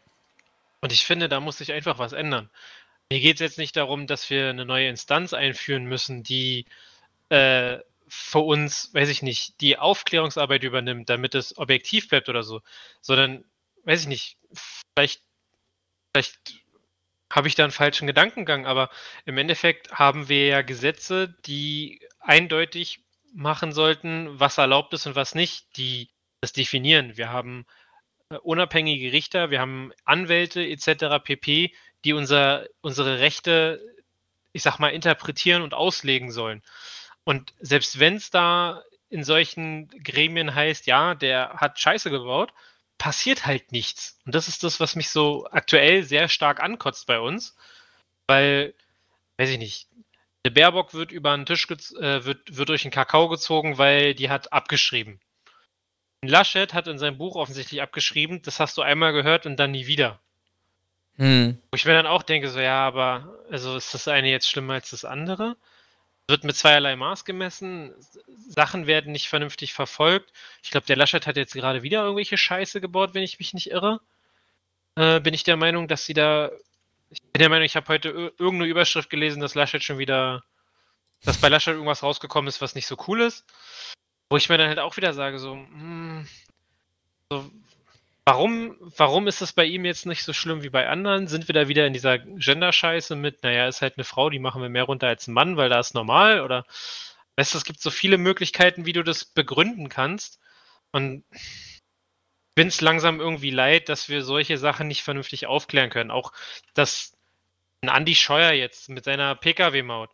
[0.82, 2.50] Und ich finde, da muss sich einfach was ändern.
[3.12, 6.66] Mir geht es jetzt nicht darum, dass wir eine neue Instanz einführen müssen, die
[7.30, 12.62] äh, für uns, weiß ich nicht, die Aufklärungsarbeit übernimmt, damit es objektiv bleibt oder so,
[13.02, 13.46] sondern,
[13.84, 14.38] weiß ich nicht,
[14.96, 15.22] vielleicht,
[16.14, 16.40] vielleicht
[17.32, 18.90] habe ich da einen falschen Gedankengang, aber
[19.26, 23.02] im Endeffekt haben wir ja Gesetze, die eindeutig
[23.34, 26.10] machen sollten, was erlaubt ist und was nicht, die
[26.42, 27.18] das definieren.
[27.18, 27.66] Wir haben
[28.38, 31.24] unabhängige Richter, wir haben Anwälte etc.
[31.24, 31.74] pp,
[32.06, 33.84] die unser, unsere Rechte,
[34.54, 36.62] ich sag mal, interpretieren und auslegen sollen.
[37.24, 42.54] Und selbst wenn es da in solchen Gremien heißt, ja, der hat Scheiße gebaut,
[43.00, 44.20] passiert halt nichts.
[44.26, 47.56] Und das ist das, was mich so aktuell sehr stark ankotzt bei uns,
[48.28, 48.76] weil,
[49.38, 49.88] weiß ich nicht,
[50.46, 54.30] der Baerbock wird über den Tisch, äh, wird, wird durch den Kakao gezogen, weil die
[54.30, 55.20] hat abgeschrieben.
[56.24, 59.88] Laschet hat in seinem Buch offensichtlich abgeschrieben, das hast du einmal gehört und dann nie
[59.88, 60.20] wieder.
[61.18, 61.58] Hm.
[61.72, 64.74] Wo ich mir dann auch denke, so, ja, aber also ist das eine jetzt schlimmer
[64.74, 65.58] als das andere?
[66.28, 67.94] Wird mit zweierlei Maß gemessen,
[68.48, 70.32] Sachen werden nicht vernünftig verfolgt.
[70.62, 73.72] Ich glaube, der Laschet hat jetzt gerade wieder irgendwelche Scheiße gebaut, wenn ich mich nicht
[73.72, 74.00] irre.
[74.96, 76.52] Äh, bin ich der Meinung, dass sie da.
[77.10, 80.44] Ich bin der Meinung, ich habe heute irgendeine Überschrift gelesen, dass Laschet schon wieder.
[81.24, 83.46] dass bei Laschet irgendwas rausgekommen ist, was nicht so cool ist.
[84.30, 86.26] Wo ich mir dann halt auch wieder sage, so, mh,
[87.32, 87.52] hm,
[88.30, 91.28] Warum, warum ist das bei ihm jetzt nicht so schlimm wie bei anderen?
[91.28, 94.62] Sind wir da wieder in dieser Gender-Scheiße mit, naja, ist halt eine Frau, die machen
[94.62, 96.42] wir mehr runter als ein Mann, weil da ist normal?
[96.42, 96.64] Oder
[97.38, 100.40] weißt du, es gibt so viele Möglichkeiten, wie du das begründen kannst.
[100.92, 101.24] Und
[102.54, 106.12] bin es langsam irgendwie leid, dass wir solche Sachen nicht vernünftig aufklären können.
[106.12, 106.32] Auch
[106.76, 107.18] dass
[107.82, 110.12] ein Andi Scheuer jetzt mit seiner Pkw-Maut,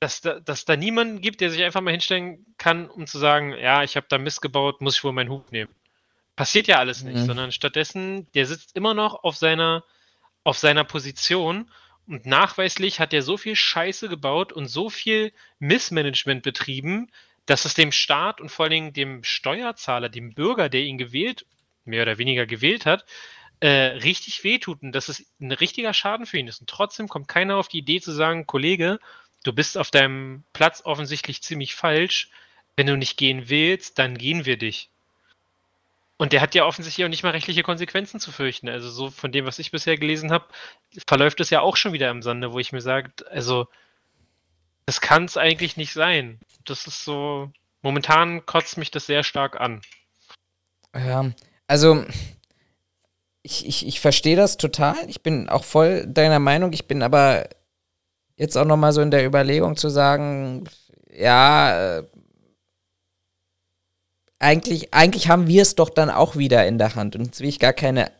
[0.00, 3.52] dass da, dass da niemanden gibt, der sich einfach mal hinstellen kann, um zu sagen,
[3.58, 5.74] ja, ich habe da Mist gebaut, muss ich wohl meinen Hut nehmen.
[6.36, 7.26] Passiert ja alles nicht, Mhm.
[7.26, 9.84] sondern stattdessen, der sitzt immer noch auf seiner,
[10.44, 11.70] auf seiner Position
[12.06, 17.10] und nachweislich hat er so viel Scheiße gebaut und so viel Missmanagement betrieben,
[17.46, 21.44] dass es dem Staat und vor allen Dingen dem Steuerzahler, dem Bürger, der ihn gewählt,
[21.84, 23.04] mehr oder weniger gewählt hat,
[23.60, 26.60] äh, richtig wehtut und dass es ein richtiger Schaden für ihn ist.
[26.60, 29.00] Und trotzdem kommt keiner auf die Idee zu sagen, Kollege,
[29.44, 32.30] du bist auf deinem Platz offensichtlich ziemlich falsch.
[32.76, 34.90] Wenn du nicht gehen willst, dann gehen wir dich.
[36.16, 38.68] Und der hat ja offensichtlich auch nicht mal rechtliche Konsequenzen zu fürchten.
[38.68, 40.46] Also so von dem, was ich bisher gelesen habe,
[41.06, 43.68] verläuft es ja auch schon wieder im Sande, wo ich mir sage, also
[44.86, 46.40] das kann es eigentlich nicht sein.
[46.64, 49.80] Das ist so, momentan kotzt mich das sehr stark an.
[50.94, 51.30] Ja,
[51.68, 52.04] also
[53.42, 54.96] ich, ich, ich verstehe das total.
[55.08, 56.72] Ich bin auch voll deiner Meinung.
[56.72, 57.48] Ich bin aber
[58.38, 60.64] jetzt auch noch mal so in der Überlegung zu sagen,
[61.14, 62.04] ja, äh,
[64.38, 67.16] eigentlich, eigentlich haben wir es doch dann auch wieder in der Hand.
[67.16, 68.12] Und jetzt will ich gar keine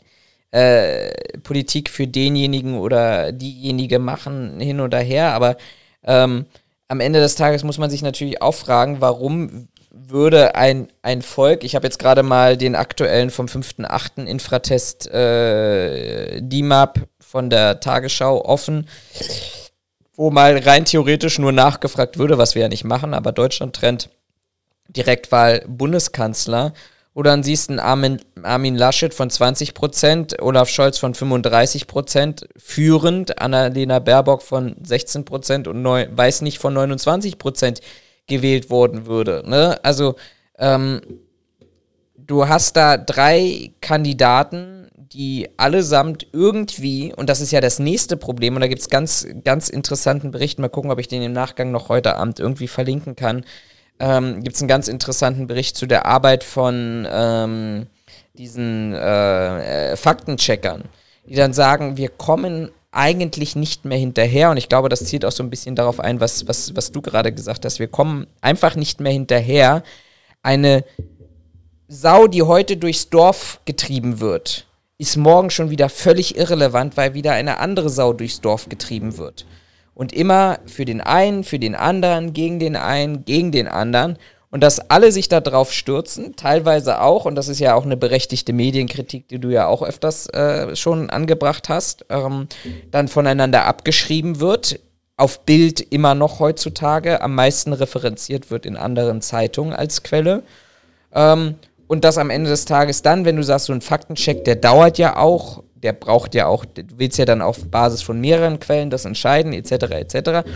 [0.51, 1.13] äh,
[1.45, 5.57] Politik für denjenigen oder diejenige machen hin oder her, aber
[6.05, 6.47] ähm,
[6.89, 11.65] am Ende des Tages muss man sich natürlich auch fragen, warum würde ein, ein Volk,
[11.65, 14.25] ich habe jetzt gerade mal den aktuellen vom 5.8.
[14.25, 18.89] Infratest äh, DIMAP von der Tagesschau offen,
[20.19, 24.11] wo mal rein theoretisch nur nachgefragt würde, was wir ja nicht machen, aber Deutschland trennt
[24.89, 26.75] Direktwahl Bundeskanzler.
[27.15, 32.49] Oder dann siehst du Armin, Armin Laschet von 20 Prozent, Olaf Scholz von 35 Prozent,
[32.57, 37.81] führend, Annalena Baerbock von 16 Prozent und neu, weiß nicht von 29 Prozent
[38.27, 39.45] gewählt worden würde.
[39.47, 39.79] Ne?
[39.85, 40.17] Also
[40.59, 41.01] ähm,
[42.17, 48.55] du hast da drei Kandidaten, die allesamt irgendwie, und das ist ja das nächste Problem,
[48.55, 51.71] und da gibt es ganz, ganz interessanten Bericht, mal gucken, ob ich den im Nachgang
[51.71, 53.45] noch heute Abend irgendwie verlinken kann,
[54.01, 57.87] ähm, gibt es einen ganz interessanten Bericht zu der Arbeit von ähm,
[58.35, 60.85] diesen äh, äh, Faktencheckern,
[61.27, 65.33] die dann sagen, wir kommen eigentlich nicht mehr hinterher und ich glaube, das zielt auch
[65.33, 67.79] so ein bisschen darauf ein, was, was, was du gerade gesagt hast.
[67.79, 69.83] Wir kommen einfach nicht mehr hinterher,
[70.43, 70.85] eine
[71.89, 74.68] Sau, die heute durchs Dorf getrieben wird,
[74.99, 79.47] ist morgen schon wieder völlig irrelevant, weil wieder eine andere Sau durchs Dorf getrieben wird.
[79.95, 84.19] Und immer für den einen, für den anderen, gegen den einen, gegen den anderen.
[84.51, 87.97] Und dass alle sich da drauf stürzen, teilweise auch, und das ist ja auch eine
[87.97, 92.49] berechtigte Medienkritik, die du ja auch öfters äh, schon angebracht hast, ähm,
[92.91, 94.81] dann voneinander abgeschrieben wird.
[95.17, 100.45] Auf Bild immer noch heutzutage am meisten referenziert wird in anderen Zeitungen als Quelle.
[101.13, 101.57] Ähm,
[101.89, 104.99] und das am Ende des Tages dann, wenn du sagst, so ein Faktencheck, der dauert
[104.99, 108.91] ja auch, der braucht ja auch, du willst ja dann auf Basis von mehreren Quellen
[108.91, 110.49] das entscheiden, etc., etc.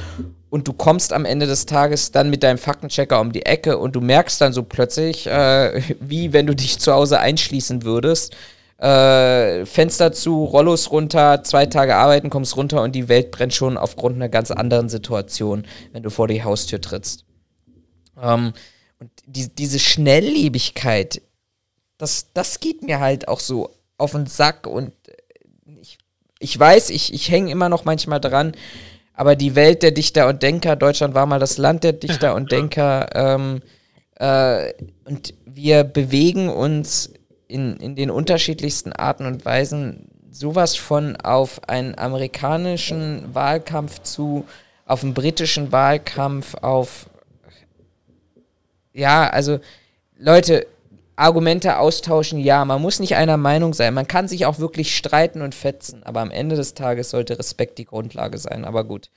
[0.50, 3.96] Und du kommst am Ende des Tages dann mit deinem Faktenchecker um die Ecke und
[3.96, 8.36] du merkst dann so plötzlich, äh, wie wenn du dich zu Hause einschließen würdest,
[8.76, 13.78] äh, Fenster zu, Rollos runter, zwei Tage arbeiten, kommst runter und die Welt brennt schon
[13.78, 17.24] aufgrund einer ganz anderen Situation, wenn du vor die Haustür trittst.
[18.20, 18.52] Ähm,
[19.26, 21.22] die, diese Schnelllebigkeit,
[21.98, 24.92] das, das geht mir halt auch so auf den Sack und
[25.80, 25.98] ich,
[26.38, 28.52] ich weiß, ich, ich hänge immer noch manchmal dran,
[29.14, 32.50] aber die Welt der Dichter und Denker, Deutschland war mal das Land der Dichter und
[32.52, 33.62] Denker, ähm,
[34.16, 34.72] äh,
[35.04, 37.12] und wir bewegen uns
[37.48, 44.46] in, in den unterschiedlichsten Arten und Weisen sowas von auf einen amerikanischen Wahlkampf zu,
[44.86, 47.06] auf einen britischen Wahlkampf, auf
[48.92, 49.60] ja, also
[50.18, 50.66] Leute,
[51.16, 55.42] Argumente austauschen, ja, man muss nicht einer Meinung sein, man kann sich auch wirklich streiten
[55.42, 59.08] und fetzen, aber am Ende des Tages sollte Respekt die Grundlage sein, aber gut.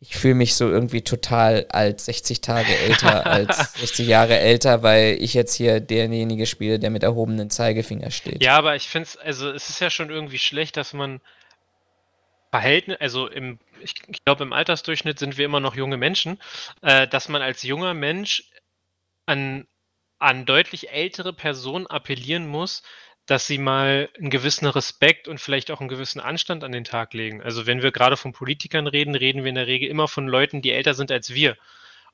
[0.00, 5.16] Ich fühle mich so irgendwie total als 60 Tage älter, als 60 Jahre älter, weil
[5.20, 8.42] ich jetzt hier derjenige spiele, der mit erhobenen Zeigefinger steht.
[8.42, 11.20] Ja, aber ich finde es, also es ist ja schon irgendwie schlecht, dass man
[12.50, 13.94] Verhältnis, also im, ich,
[14.24, 16.38] glaube im Altersdurchschnitt sind wir immer noch junge Menschen,
[16.82, 18.44] äh, dass man als junger Mensch
[19.26, 19.66] an,
[20.18, 22.82] an deutlich ältere Personen appellieren muss,
[23.26, 27.14] dass sie mal einen gewissen Respekt und vielleicht auch einen gewissen Anstand an den Tag
[27.14, 27.42] legen.
[27.42, 30.60] Also wenn wir gerade von Politikern reden, reden wir in der Regel immer von Leuten,
[30.60, 31.56] die älter sind als wir.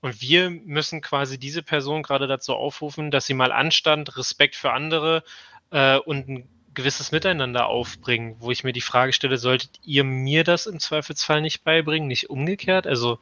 [0.00, 4.72] Und wir müssen quasi diese Person gerade dazu aufrufen, dass sie mal Anstand, Respekt für
[4.72, 5.24] andere
[5.70, 10.44] äh, und ein gewisses Miteinander aufbringen, wo ich mir die Frage stelle, solltet ihr mir
[10.44, 12.86] das im Zweifelsfall nicht beibringen, nicht umgekehrt?
[12.86, 13.18] Also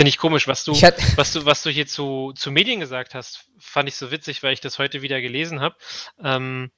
[0.00, 3.14] finde ich komisch, was du, hat- was du, was du hier zu, zu Medien gesagt
[3.14, 5.76] hast, fand ich so witzig, weil ich das heute wieder gelesen habe.
[6.24, 6.70] Ähm,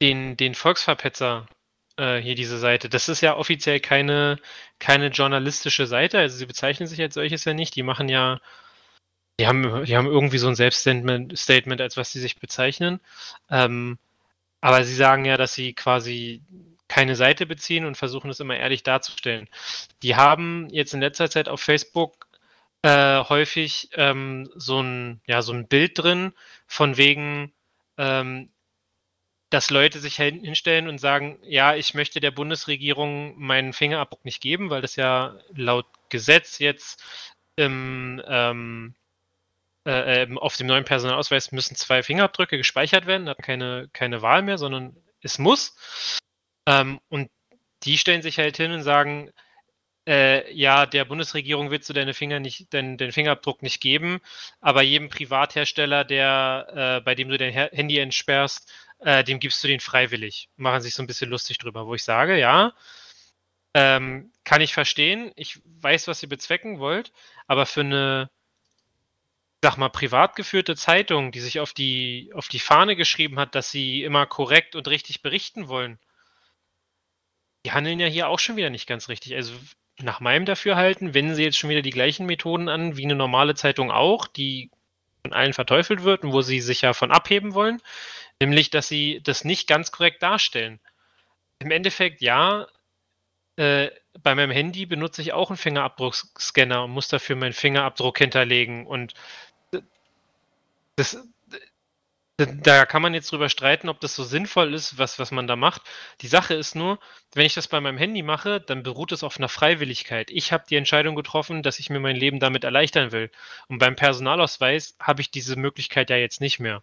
[0.00, 1.48] den, den Volksverpetzer,
[1.96, 4.38] äh, hier diese Seite, das ist ja offiziell keine,
[4.78, 8.38] keine journalistische Seite, also sie bezeichnen sich als solches ja nicht, die machen ja,
[9.40, 13.00] die haben, die haben irgendwie so ein Selbststatement, Statement, als was sie sich bezeichnen.
[13.50, 13.98] Ähm,
[14.60, 16.42] aber sie sagen ja, dass sie quasi
[16.92, 19.48] keine Seite beziehen und versuchen es immer ehrlich darzustellen.
[20.02, 22.26] Die haben jetzt in letzter Zeit auf Facebook
[22.82, 26.34] äh, häufig ähm, so, ein, ja, so ein Bild drin,
[26.66, 27.54] von wegen,
[27.96, 28.50] ähm,
[29.48, 34.42] dass Leute sich hin- hinstellen und sagen, ja, ich möchte der Bundesregierung meinen Fingerabdruck nicht
[34.42, 37.02] geben, weil das ja laut Gesetz jetzt
[37.56, 38.94] im, ähm,
[39.86, 44.42] äh, ähm, auf dem neuen Personalausweis müssen zwei Fingerabdrücke gespeichert werden, hat keine, keine Wahl
[44.42, 45.74] mehr, sondern es muss.
[46.66, 47.30] Ähm, und
[47.84, 49.30] die stellen sich halt hin und sagen,
[50.06, 54.20] äh, ja, der Bundesregierung willst du deine Finger nicht, den, den Fingerabdruck nicht geben,
[54.60, 59.62] aber jedem Privathersteller, der, äh, bei dem du dein Her Handy entsperrst, äh, dem gibst
[59.62, 60.48] du den freiwillig.
[60.56, 62.72] Machen sich so ein bisschen lustig drüber, wo ich sage, ja,
[63.74, 65.32] ähm, kann ich verstehen.
[65.36, 67.12] Ich weiß, was ihr bezwecken wollt,
[67.46, 68.30] aber für eine,
[69.62, 73.70] sag mal, privat geführte Zeitung, die sich auf die, auf die Fahne geschrieben hat, dass
[73.70, 75.98] sie immer korrekt und richtig berichten wollen,
[77.64, 79.34] die handeln ja hier auch schon wieder nicht ganz richtig.
[79.34, 79.52] Also
[80.00, 83.54] nach meinem Dafürhalten wenden sie jetzt schon wieder die gleichen Methoden an wie eine normale
[83.54, 84.70] Zeitung auch, die
[85.22, 87.80] von allen verteufelt wird und wo sie sich ja von abheben wollen,
[88.40, 90.80] nämlich dass sie das nicht ganz korrekt darstellen.
[91.60, 92.66] Im Endeffekt ja,
[93.56, 93.90] äh,
[94.22, 99.14] bei meinem Handy benutze ich auch einen Fingerabdruckscanner und muss dafür meinen Fingerabdruck hinterlegen und
[100.96, 101.16] das,
[102.38, 105.54] da kann man jetzt drüber streiten, ob das so sinnvoll ist, was, was man da
[105.56, 105.82] macht.
[106.22, 106.98] Die Sache ist nur,
[107.34, 110.30] wenn ich das bei meinem Handy mache, dann beruht es auf einer Freiwilligkeit.
[110.30, 113.30] Ich habe die Entscheidung getroffen, dass ich mir mein Leben damit erleichtern will.
[113.68, 116.82] Und beim Personalausweis habe ich diese Möglichkeit ja jetzt nicht mehr.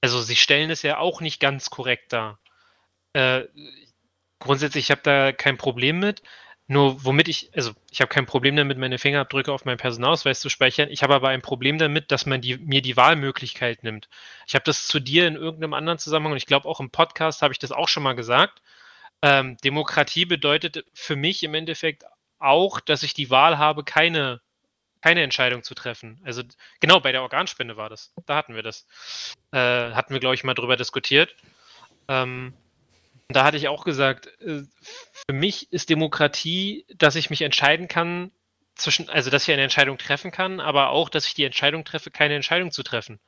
[0.00, 2.38] Also sie stellen es ja auch nicht ganz korrekt dar.
[3.12, 3.42] Äh,
[4.38, 6.22] grundsätzlich, ich habe da kein Problem mit.
[6.70, 10.48] Nur womit ich, also ich habe kein Problem damit, meine Fingerabdrücke auf meinen Personalausweis zu
[10.48, 10.88] speichern.
[10.88, 14.08] Ich habe aber ein Problem damit, dass man die, mir die Wahlmöglichkeit nimmt.
[14.46, 17.42] Ich habe das zu dir in irgendeinem anderen Zusammenhang und ich glaube auch im Podcast
[17.42, 18.62] habe ich das auch schon mal gesagt.
[19.20, 22.04] Ähm, Demokratie bedeutet für mich im Endeffekt
[22.38, 24.40] auch, dass ich die Wahl habe, keine,
[25.00, 26.20] keine Entscheidung zu treffen.
[26.22, 26.44] Also
[26.78, 28.14] genau bei der Organspende war das.
[28.26, 28.86] Da hatten wir das.
[29.50, 31.34] Äh, hatten wir, glaube ich, mal drüber diskutiert.
[32.06, 32.54] Ähm,
[33.36, 34.62] da hatte ich auch gesagt, äh,
[35.26, 38.32] für mich ist Demokratie, dass ich mich entscheiden kann,
[38.74, 42.10] zwischen, also dass ich eine Entscheidung treffen kann, aber auch, dass ich die Entscheidung treffe,
[42.10, 43.20] keine Entscheidung zu treffen.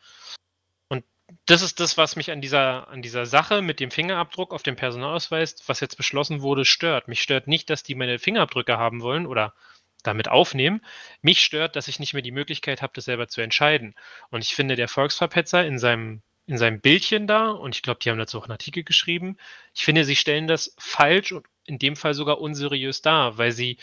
[0.89, 1.05] Und
[1.47, 4.77] das ist das, was mich an dieser, an dieser Sache mit dem Fingerabdruck auf dem
[4.77, 7.09] Personalausweis, was jetzt beschlossen wurde, stört.
[7.09, 9.55] Mich stört nicht, dass die meine Fingerabdrücke haben wollen oder
[10.03, 10.85] damit aufnehmen.
[11.21, 13.95] Mich stört, dass ich nicht mehr die Möglichkeit habe, das selber zu entscheiden.
[14.31, 18.11] Und ich finde, der Volksverpetzer in seinem in seinem Bildchen da, und ich glaube, die
[18.11, 19.37] haben dazu auch einen Artikel geschrieben,
[19.75, 23.79] ich finde, sie stellen das falsch und in dem Fall sogar unseriös dar, weil sie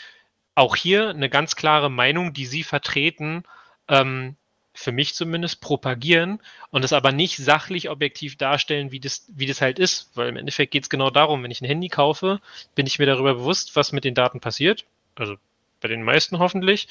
[0.54, 3.44] auch hier eine ganz klare Meinung, die sie vertreten,
[3.88, 4.36] ähm,
[4.74, 6.40] für mich zumindest propagieren
[6.70, 10.36] und es aber nicht sachlich objektiv darstellen, wie das, wie das halt ist, weil im
[10.36, 12.40] Endeffekt geht es genau darum, wenn ich ein Handy kaufe,
[12.74, 14.84] bin ich mir darüber bewusst, was mit den Daten passiert,
[15.16, 15.36] also
[15.80, 16.88] bei den meisten hoffentlich.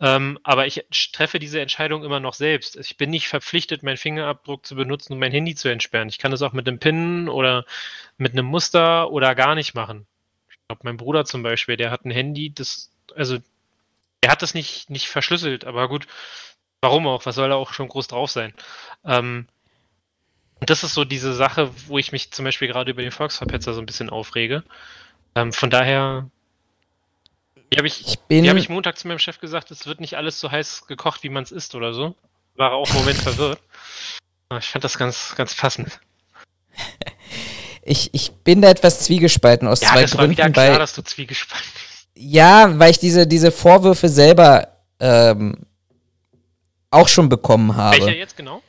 [0.00, 2.76] Ähm, aber ich treffe diese Entscheidung immer noch selbst.
[2.76, 6.08] Ich bin nicht verpflichtet, meinen Fingerabdruck zu benutzen, um mein Handy zu entsperren.
[6.08, 7.64] Ich kann das auch mit einem Pin oder
[8.18, 10.06] mit einem Muster oder gar nicht machen.
[10.50, 13.38] Ich glaube, mein Bruder zum Beispiel, der hat ein Handy, das, also,
[14.20, 16.06] er hat das nicht, nicht verschlüsselt, aber gut,
[16.80, 17.26] warum auch?
[17.26, 18.54] Was soll da auch schon groß drauf sein?
[19.04, 19.48] Ähm,
[20.60, 23.80] das ist so diese Sache, wo ich mich zum Beispiel gerade über den Volksverpetzer so
[23.80, 24.62] ein bisschen aufrege.
[25.34, 26.30] Ähm, von daher
[27.72, 28.48] die habe ich, Ich bin.
[28.48, 31.28] hab ich Montag zu meinem Chef gesagt, es wird nicht alles so heiß gekocht, wie
[31.30, 32.14] man es isst oder so.
[32.56, 33.58] War auch einen Moment verwirrt.
[34.58, 35.98] Ich fand das ganz, ganz passend.
[37.84, 40.94] Ich, ich bin da etwas zwiegespalten aus Ja, zwei das war wieder Gründen, klar, dass
[40.94, 42.08] du zwiegespalten bist.
[42.14, 44.68] ja, weil ich diese, diese Vorwürfe selber
[45.00, 45.66] ähm,
[46.90, 47.96] auch schon bekommen habe.
[47.98, 48.62] Welcher jetzt genau?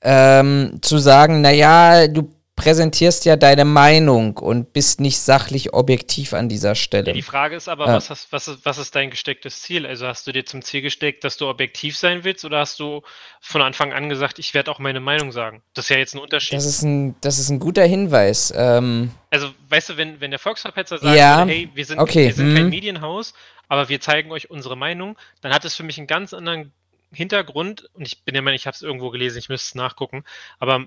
[0.00, 6.48] ähm, zu sagen, naja, du präsentierst ja deine Meinung und bist nicht sachlich objektiv an
[6.48, 7.08] dieser Stelle.
[7.08, 7.94] Ja, die Frage ist aber, Ja.
[7.94, 9.86] was, hast, was, ist, was ist dein gestecktes Ziel?
[9.86, 13.02] Also hast du dir zum Ziel gesteckt, dass du objektiv sein willst oder hast du
[13.40, 15.62] von Anfang an gesagt, ich werde auch meine Meinung sagen?
[15.74, 16.56] Das ist ja jetzt ein Unterschied.
[16.56, 18.52] Das ist ein, das ist ein guter Hinweis.
[18.56, 22.34] Ähm, Also, weißt du, wenn, wenn der Volksverpetzer sagt, Ja, hey, wir sind, okay, wir
[22.34, 22.70] sind kein mhm.
[22.70, 23.34] Medienhaus,
[23.68, 26.72] aber wir zeigen euch unsere Meinung, dann hat es für mich einen ganz anderen,
[27.12, 30.24] Hintergrund, und ich bin der Meinung, ich habe es irgendwo gelesen, ich müsste es nachgucken,
[30.58, 30.86] aber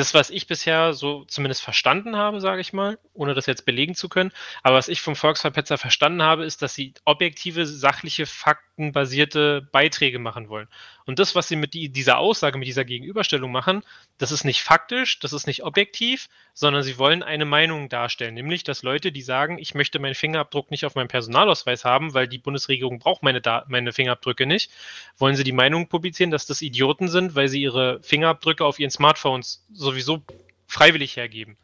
[0.00, 3.94] das, was ich bisher so zumindest verstanden habe, sage ich mal, ohne das jetzt belegen
[3.94, 4.32] zu können,
[4.62, 10.48] aber was ich vom Volksverpetzer verstanden habe, ist, dass sie objektive, sachliche, faktenbasierte Beiträge machen
[10.48, 10.68] wollen.
[11.06, 13.82] Und das, was sie mit die, dieser Aussage, mit dieser Gegenüberstellung machen,
[14.18, 18.64] das ist nicht faktisch, das ist nicht objektiv, sondern sie wollen eine Meinung darstellen, nämlich,
[18.64, 22.38] dass Leute, die sagen, ich möchte meinen Fingerabdruck nicht auf meinem Personalausweis haben, weil die
[22.38, 24.70] Bundesregierung braucht meine, da meine Fingerabdrücke nicht,
[25.18, 28.90] wollen sie die Meinung publizieren, dass das Idioten sind, weil sie ihre Fingerabdrücke auf ihren
[28.90, 30.22] Smartphones sowieso
[30.66, 31.56] freiwillig hergeben.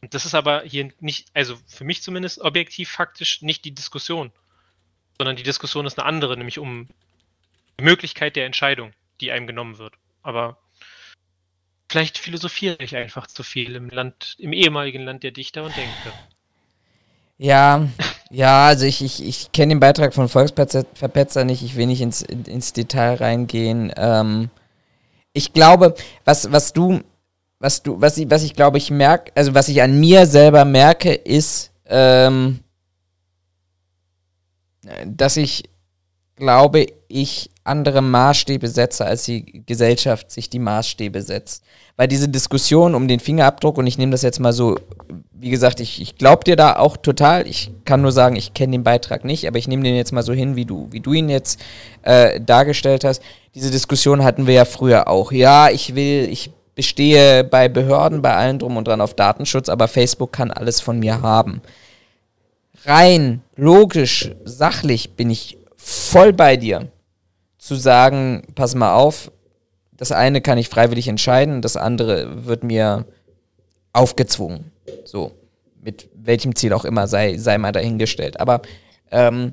[0.00, 4.32] Und das ist aber hier nicht, also für mich zumindest objektiv faktisch nicht die Diskussion,
[5.18, 6.88] sondern die Diskussion ist eine andere, nämlich um
[7.80, 9.94] Möglichkeit der Entscheidung, die einem genommen wird.
[10.22, 10.58] Aber
[11.88, 16.12] vielleicht philosophiere ich einfach zu viel im Land, im ehemaligen Land der Dichter und Denker.
[17.38, 17.88] Ja,
[18.30, 22.22] ja, also ich, ich, ich kenne den Beitrag von Volksverpetzer nicht, ich will nicht ins,
[22.22, 23.92] ins Detail reingehen.
[23.96, 24.50] Ähm,
[25.32, 27.00] ich glaube, was, was du,
[27.60, 30.64] was du, was ich, was ich glaube, ich merke, also was ich an mir selber
[30.64, 32.60] merke, ist, ähm,
[35.06, 35.64] dass ich
[36.36, 41.62] glaube, ich andere Maßstäbe setze, als die Gesellschaft sich die Maßstäbe setzt.
[41.96, 44.76] Weil diese Diskussion um den Fingerabdruck, und ich nehme das jetzt mal so,
[45.32, 47.46] wie gesagt, ich, ich glaube dir da auch total.
[47.46, 50.22] Ich kann nur sagen, ich kenne den Beitrag nicht, aber ich nehme den jetzt mal
[50.22, 51.60] so hin, wie du, wie du ihn jetzt
[52.02, 53.22] äh, dargestellt hast.
[53.54, 55.30] Diese Diskussion hatten wir ja früher auch.
[55.32, 59.88] Ja, ich will, ich bestehe bei Behörden, bei allen drum und dran auf Datenschutz, aber
[59.88, 61.60] Facebook kann alles von mir haben.
[62.84, 66.88] Rein logisch, sachlich bin ich voll bei dir
[67.68, 69.30] zu sagen, pass mal auf,
[69.94, 73.04] das eine kann ich freiwillig entscheiden, das andere wird mir
[73.92, 74.72] aufgezwungen.
[75.04, 75.32] So,
[75.82, 78.40] mit welchem Ziel auch immer, sei, sei mal dahingestellt.
[78.40, 78.62] Aber
[79.10, 79.52] ähm,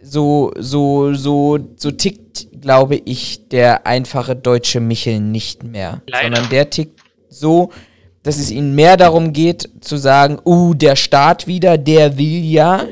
[0.00, 6.02] so, so, so, so tickt, glaube ich, der einfache deutsche Michel nicht mehr.
[6.06, 6.26] Leider.
[6.26, 7.72] Sondern der tickt so,
[8.22, 12.84] dass es ihnen mehr darum geht, zu sagen, uh, der Staat wieder, der will ja,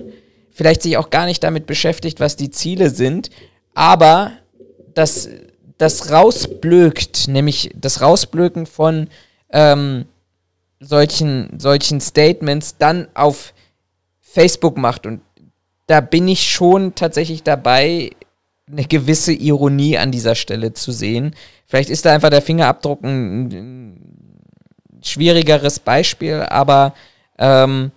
[0.51, 3.31] vielleicht sich auch gar nicht damit beschäftigt, was die Ziele sind,
[3.73, 4.33] aber
[4.99, 5.29] das,
[5.79, 9.09] das rausblökt, nämlich das Rausblöken von
[9.51, 10.07] ähm,
[10.81, 13.55] solchen, solchen Statements dann auf
[14.21, 15.07] Facebook macht.
[15.07, 15.21] Und
[15.87, 18.11] da bin ich schon tatsächlich dabei,
[18.71, 21.35] eine gewisse Ironie an dieser Stelle zu sehen.
[21.65, 26.93] Vielleicht ist da einfach der Fingerabdruck ein, ein schwierigeres Beispiel, aber
[27.39, 27.93] ähm,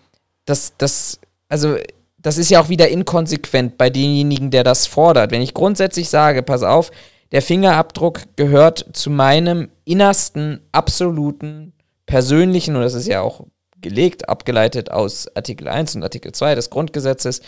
[0.45, 1.75] das, das, also
[2.21, 5.31] das ist ja auch wieder inkonsequent bei demjenigen, der das fordert.
[5.31, 6.91] Wenn ich grundsätzlich sage, pass auf,
[7.31, 11.73] der Fingerabdruck gehört zu meinem innersten, absoluten,
[12.05, 13.45] persönlichen, und das ist ja auch
[13.79, 17.41] gelegt, abgeleitet aus Artikel 1 und Artikel 2 des Grundgesetzes,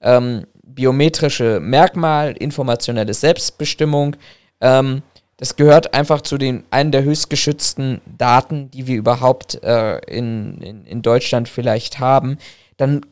[0.00, 4.16] ähm, biometrische Merkmal, informationelle Selbstbestimmung.
[4.60, 5.02] Ähm,
[5.38, 10.60] das gehört einfach zu den einen der höchst geschützten Daten, die wir überhaupt äh, in,
[10.60, 12.38] in, in Deutschland vielleicht haben.
[12.76, 13.02] Dann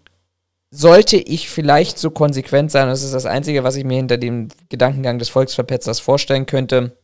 [0.71, 4.49] sollte ich vielleicht so konsequent sein, das ist das Einzige, was ich mir hinter dem
[4.69, 6.97] Gedankengang des Volksverpetzers vorstellen könnte,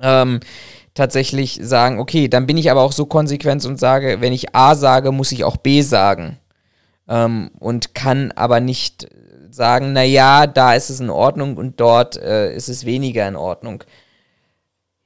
[0.00, 0.40] ähm,
[0.94, 4.74] tatsächlich sagen, okay, dann bin ich aber auch so konsequent und sage, wenn ich A
[4.74, 6.38] sage, muss ich auch B sagen.
[7.08, 9.08] Ähm, und kann aber nicht
[9.50, 13.84] sagen, naja, da ist es in Ordnung und dort äh, ist es weniger in Ordnung.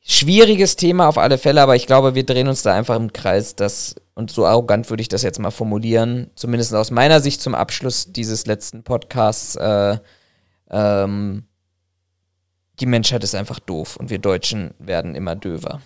[0.01, 3.57] Schwieriges Thema auf alle Fälle, aber ich glaube, wir drehen uns da einfach im Kreis,
[3.57, 7.55] dass, und so arrogant würde ich das jetzt mal formulieren, zumindest aus meiner Sicht zum
[7.55, 9.97] Abschluss dieses letzten Podcasts, äh,
[10.71, 11.47] ähm,
[12.81, 15.81] die Menschheit ist einfach doof und wir Deutschen werden immer döver.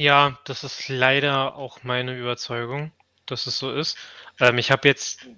[0.00, 2.90] Ja, das ist leider auch meine Überzeugung,
[3.26, 3.96] dass es so ist.
[4.40, 5.28] Ähm, ich habe jetzt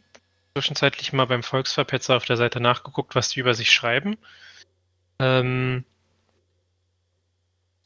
[0.55, 4.16] zwischenzeitlich mal beim Volksverpetzer auf der Seite nachgeguckt, was die über sich schreiben.
[5.18, 5.85] Ähm,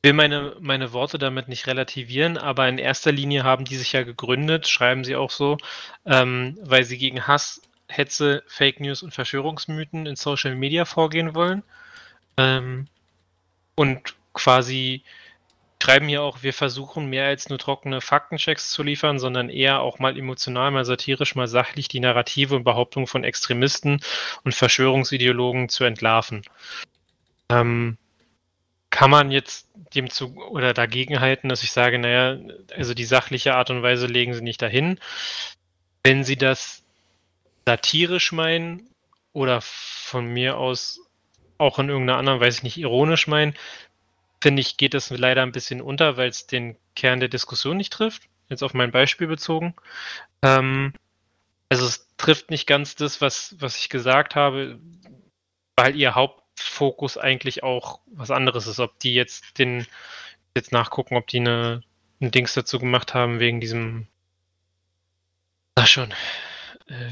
[0.05, 4.05] will meine, meine Worte damit nicht relativieren, aber in erster Linie haben die sich ja
[4.05, 5.57] gegründet, schreiben sie auch so,
[6.07, 11.63] ähm, weil sie gegen Hass, Hetze, Fake News und Verschwörungsmythen in Social Media vorgehen wollen.
[12.37, 12.87] Ähm,
[13.75, 15.03] und quasi
[15.83, 19.99] schreiben hier auch, wir versuchen mehr als nur trockene Faktenchecks zu liefern, sondern eher auch
[19.99, 24.01] mal emotional, mal satirisch, mal sachlich die Narrative und Behauptungen von Extremisten
[24.45, 26.43] und Verschwörungsideologen zu entlarven.
[27.51, 27.99] Ähm,
[28.95, 29.67] kann man jetzt
[29.97, 32.39] dem zu oder dagegen halten, dass ich sage, naja,
[32.77, 35.01] also die sachliche Art und Weise legen sie nicht dahin.
[36.05, 36.85] Wenn sie das
[37.67, 38.89] satirisch meinen
[39.33, 41.01] oder von mir aus
[41.59, 43.55] auch in irgendeiner anderen, weiß ich nicht, ironisch meinen,
[44.41, 47.93] finde ich, geht das leider ein bisschen unter, weil es den Kern der Diskussion nicht
[47.93, 48.29] trifft.
[48.49, 49.75] Jetzt auf mein Beispiel bezogen.
[50.41, 50.93] Ähm,
[51.69, 54.79] also es trifft nicht ganz das, was, was ich gesagt habe,
[55.75, 58.81] weil ihr Haupt Fokus eigentlich auch was anderes ist.
[58.81, 59.87] Ob die jetzt den
[60.57, 61.83] jetzt nachgucken, ob die eine,
[62.21, 64.07] ein Dings dazu gemacht haben wegen diesem.
[65.77, 66.15] Ach schon.
[66.87, 67.11] Äh,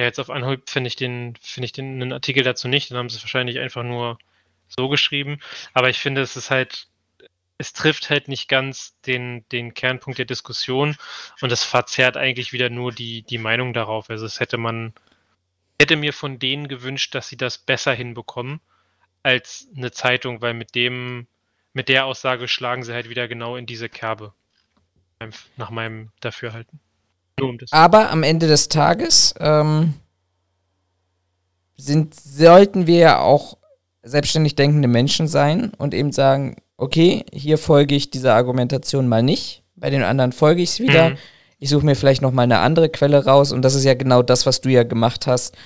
[0.00, 2.90] jetzt auf Anhieb finde ich den, finde ich den einen Artikel dazu nicht.
[2.90, 4.18] Dann haben sie es wahrscheinlich einfach nur
[4.68, 5.40] so geschrieben.
[5.74, 6.88] Aber ich finde, es ist halt,
[7.58, 10.96] es trifft halt nicht ganz den, den Kernpunkt der Diskussion
[11.40, 14.10] und es verzerrt eigentlich wieder nur die, die Meinung darauf.
[14.10, 14.94] Also es hätte man,
[15.80, 18.60] hätte mir von denen gewünscht, dass sie das besser hinbekommen
[19.22, 21.26] als eine Zeitung, weil mit dem,
[21.72, 24.32] mit der Aussage schlagen sie halt wieder genau in diese Kerbe.
[25.56, 26.78] Nach meinem Dafürhalten.
[27.40, 29.94] Um Aber am Ende des Tages ähm,
[31.76, 33.58] sind, sollten wir ja auch
[34.02, 39.64] selbstständig denkende Menschen sein und eben sagen, okay, hier folge ich dieser Argumentation mal nicht,
[39.74, 41.10] bei den anderen folge ich es wieder.
[41.10, 41.18] Mhm.
[41.58, 44.22] Ich suche mir vielleicht noch mal eine andere Quelle raus und das ist ja genau
[44.22, 45.56] das, was du ja gemacht hast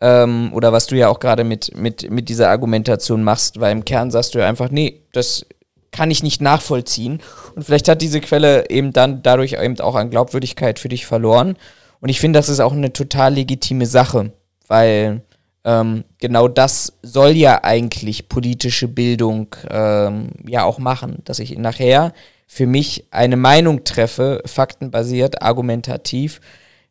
[0.00, 3.84] ähm, oder was du ja auch gerade mit, mit, mit dieser Argumentation machst, weil im
[3.84, 5.46] Kern sagst du ja einfach, nee, das
[5.90, 7.20] kann ich nicht nachvollziehen.
[7.54, 11.56] Und vielleicht hat diese Quelle eben dann dadurch eben auch an Glaubwürdigkeit für dich verloren.
[12.00, 14.32] Und ich finde, das ist auch eine total legitime Sache,
[14.68, 15.22] weil
[15.64, 22.12] ähm, genau das soll ja eigentlich politische Bildung ähm, ja auch machen, dass ich nachher
[22.52, 26.40] für mich eine Meinung treffe, faktenbasiert, argumentativ,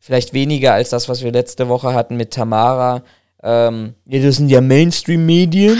[0.00, 3.02] vielleicht weniger als das, was wir letzte Woche hatten mit Tamara.
[3.42, 5.78] Ähm, ja, das sind ja Mainstream-Medien.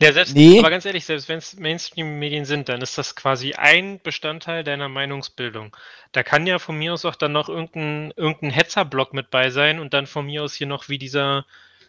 [0.00, 0.60] Ja, selbst, nee.
[0.60, 4.88] aber ganz ehrlich, selbst wenn es Mainstream-Medien sind, dann ist das quasi ein Bestandteil deiner
[4.88, 5.76] Meinungsbildung.
[6.12, 9.80] Da kann ja von mir aus auch dann noch irgendein, irgendein Hetzerblock mit bei sein
[9.80, 11.46] und dann von mir aus hier noch wie dieser,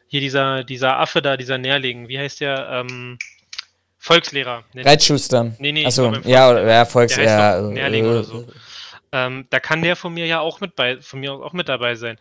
[0.07, 2.67] hier dieser, dieser Affe da, dieser Nährling, wie heißt der?
[2.71, 3.19] Ähm,
[4.03, 4.63] Volkslehrer.
[4.75, 5.55] Reitschuster.
[5.59, 7.61] Nee, nee, Achso, ja, oder, ja, Volkslehrer.
[7.61, 8.47] Nährling oder so.
[9.11, 11.95] Ähm, da kann der von mir ja auch mit bei, von mir auch mit dabei
[11.95, 12.17] sein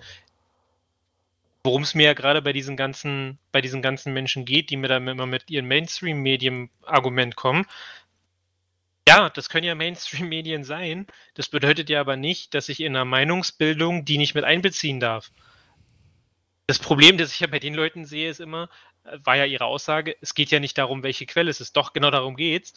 [1.63, 4.89] worum es mir ja gerade bei diesen ganzen, bei diesen ganzen Menschen geht, die mir
[4.89, 7.67] dann immer mit ihren Mainstream-Medien-Argument kommen.
[9.09, 11.07] Ja, das können ja Mainstream-Medien sein.
[11.35, 15.31] Das bedeutet ja aber nicht, dass ich in einer Meinungsbildung die nicht mit einbeziehen darf.
[16.67, 18.69] Das Problem, das ich ja bei den Leuten sehe, ist immer, äh,
[19.25, 21.77] war ja ihre Aussage, es geht ja nicht darum, welche Quelle es ist.
[21.77, 22.75] Doch, genau darum geht's.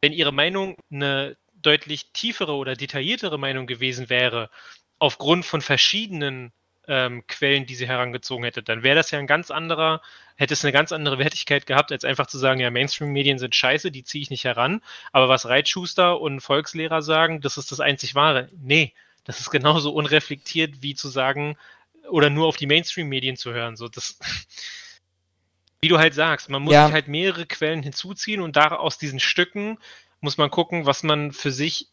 [0.00, 4.50] Wenn ihre Meinung eine deutlich tiefere oder detailliertere Meinung gewesen wäre,
[4.98, 6.52] aufgrund von verschiedenen
[6.86, 10.00] ähm, Quellen, die sie herangezogen hätte, dann wäre das ja ein ganz anderer,
[10.36, 13.90] hätte es eine ganz andere Wertigkeit gehabt, als einfach zu sagen, ja, Mainstream-Medien sind scheiße,
[13.90, 14.80] die ziehe ich nicht heran.
[15.12, 18.48] Aber was Reitschuster und Volkslehrer sagen, das ist das einzig Wahre.
[18.60, 18.94] Nee,
[19.24, 21.56] das ist genauso unreflektiert, wie zu sagen,
[22.08, 23.76] oder nur auf die Mainstream-Medien zu hören.
[23.76, 24.18] So, das,
[25.80, 26.86] wie du halt sagst, man muss ja.
[26.86, 29.78] sich halt mehrere Quellen hinzuziehen und da aus diesen Stücken
[30.20, 31.88] muss man gucken, was man für sich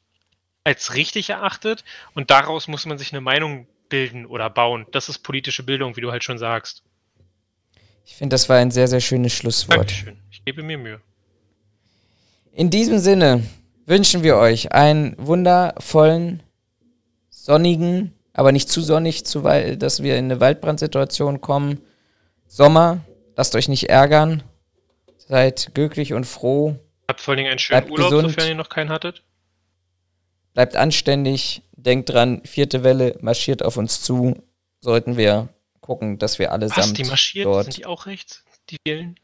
[0.64, 1.84] als richtig erachtet
[2.16, 4.88] und daraus muss man sich eine Meinung bilden oder bauen.
[4.92, 6.82] Das ist politische Bildung, wie du halt schon sagst.
[8.06, 9.78] Ich finde, das war ein sehr, sehr schönes Schlusswort.
[9.78, 10.18] Dankeschön.
[10.32, 11.02] Ich gebe mir Mühe.
[12.52, 13.44] In diesem Sinne
[13.86, 16.42] wünschen wir euch einen wundervollen,
[17.30, 21.82] sonnigen, aber nicht zu sonnig, zu dass wir in eine Waldbrandsituation kommen.
[22.48, 23.02] Sommer,
[23.36, 24.44] lasst euch nicht ärgern.
[25.18, 26.78] Seid glücklich und froh.
[27.08, 28.30] Habt vor allen Dingen einen schönen Bleibt Urlaub, gesund.
[28.30, 29.24] sofern ihr noch keinen hattet.
[30.54, 34.36] Bleibt anständig, denkt dran, vierte Welle marschiert auf uns zu.
[34.82, 35.50] Sollten wir
[35.82, 37.46] gucken, dass wir allesamt Was, die marschiert?
[37.46, 37.66] dort...
[37.66, 39.20] Sind die auch rechts, die wählen?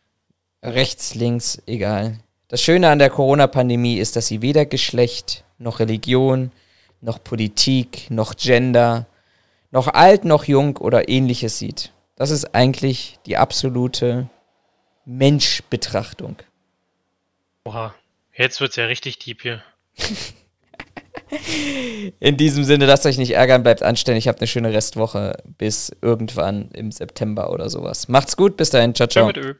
[0.64, 2.20] Rechts, links, egal.
[2.48, 6.52] Das Schöne an der Corona-Pandemie ist, dass sie weder Geschlecht, noch Religion,
[7.00, 9.08] noch Politik, noch Gender,
[9.72, 11.92] noch alt, noch jung oder ähnliches sieht.
[12.22, 14.30] Das ist eigentlich die absolute
[15.06, 16.36] Menschbetrachtung.
[17.66, 17.96] Oha,
[18.32, 19.64] jetzt wird's ja richtig deep hier.
[22.20, 26.70] In diesem Sinne, lasst euch nicht ärgern, bleibt anständig, habt eine schöne Restwoche bis irgendwann
[26.74, 28.08] im September oder sowas.
[28.08, 29.34] Macht's gut, bis dahin, ciao, ciao.
[29.34, 29.56] ciao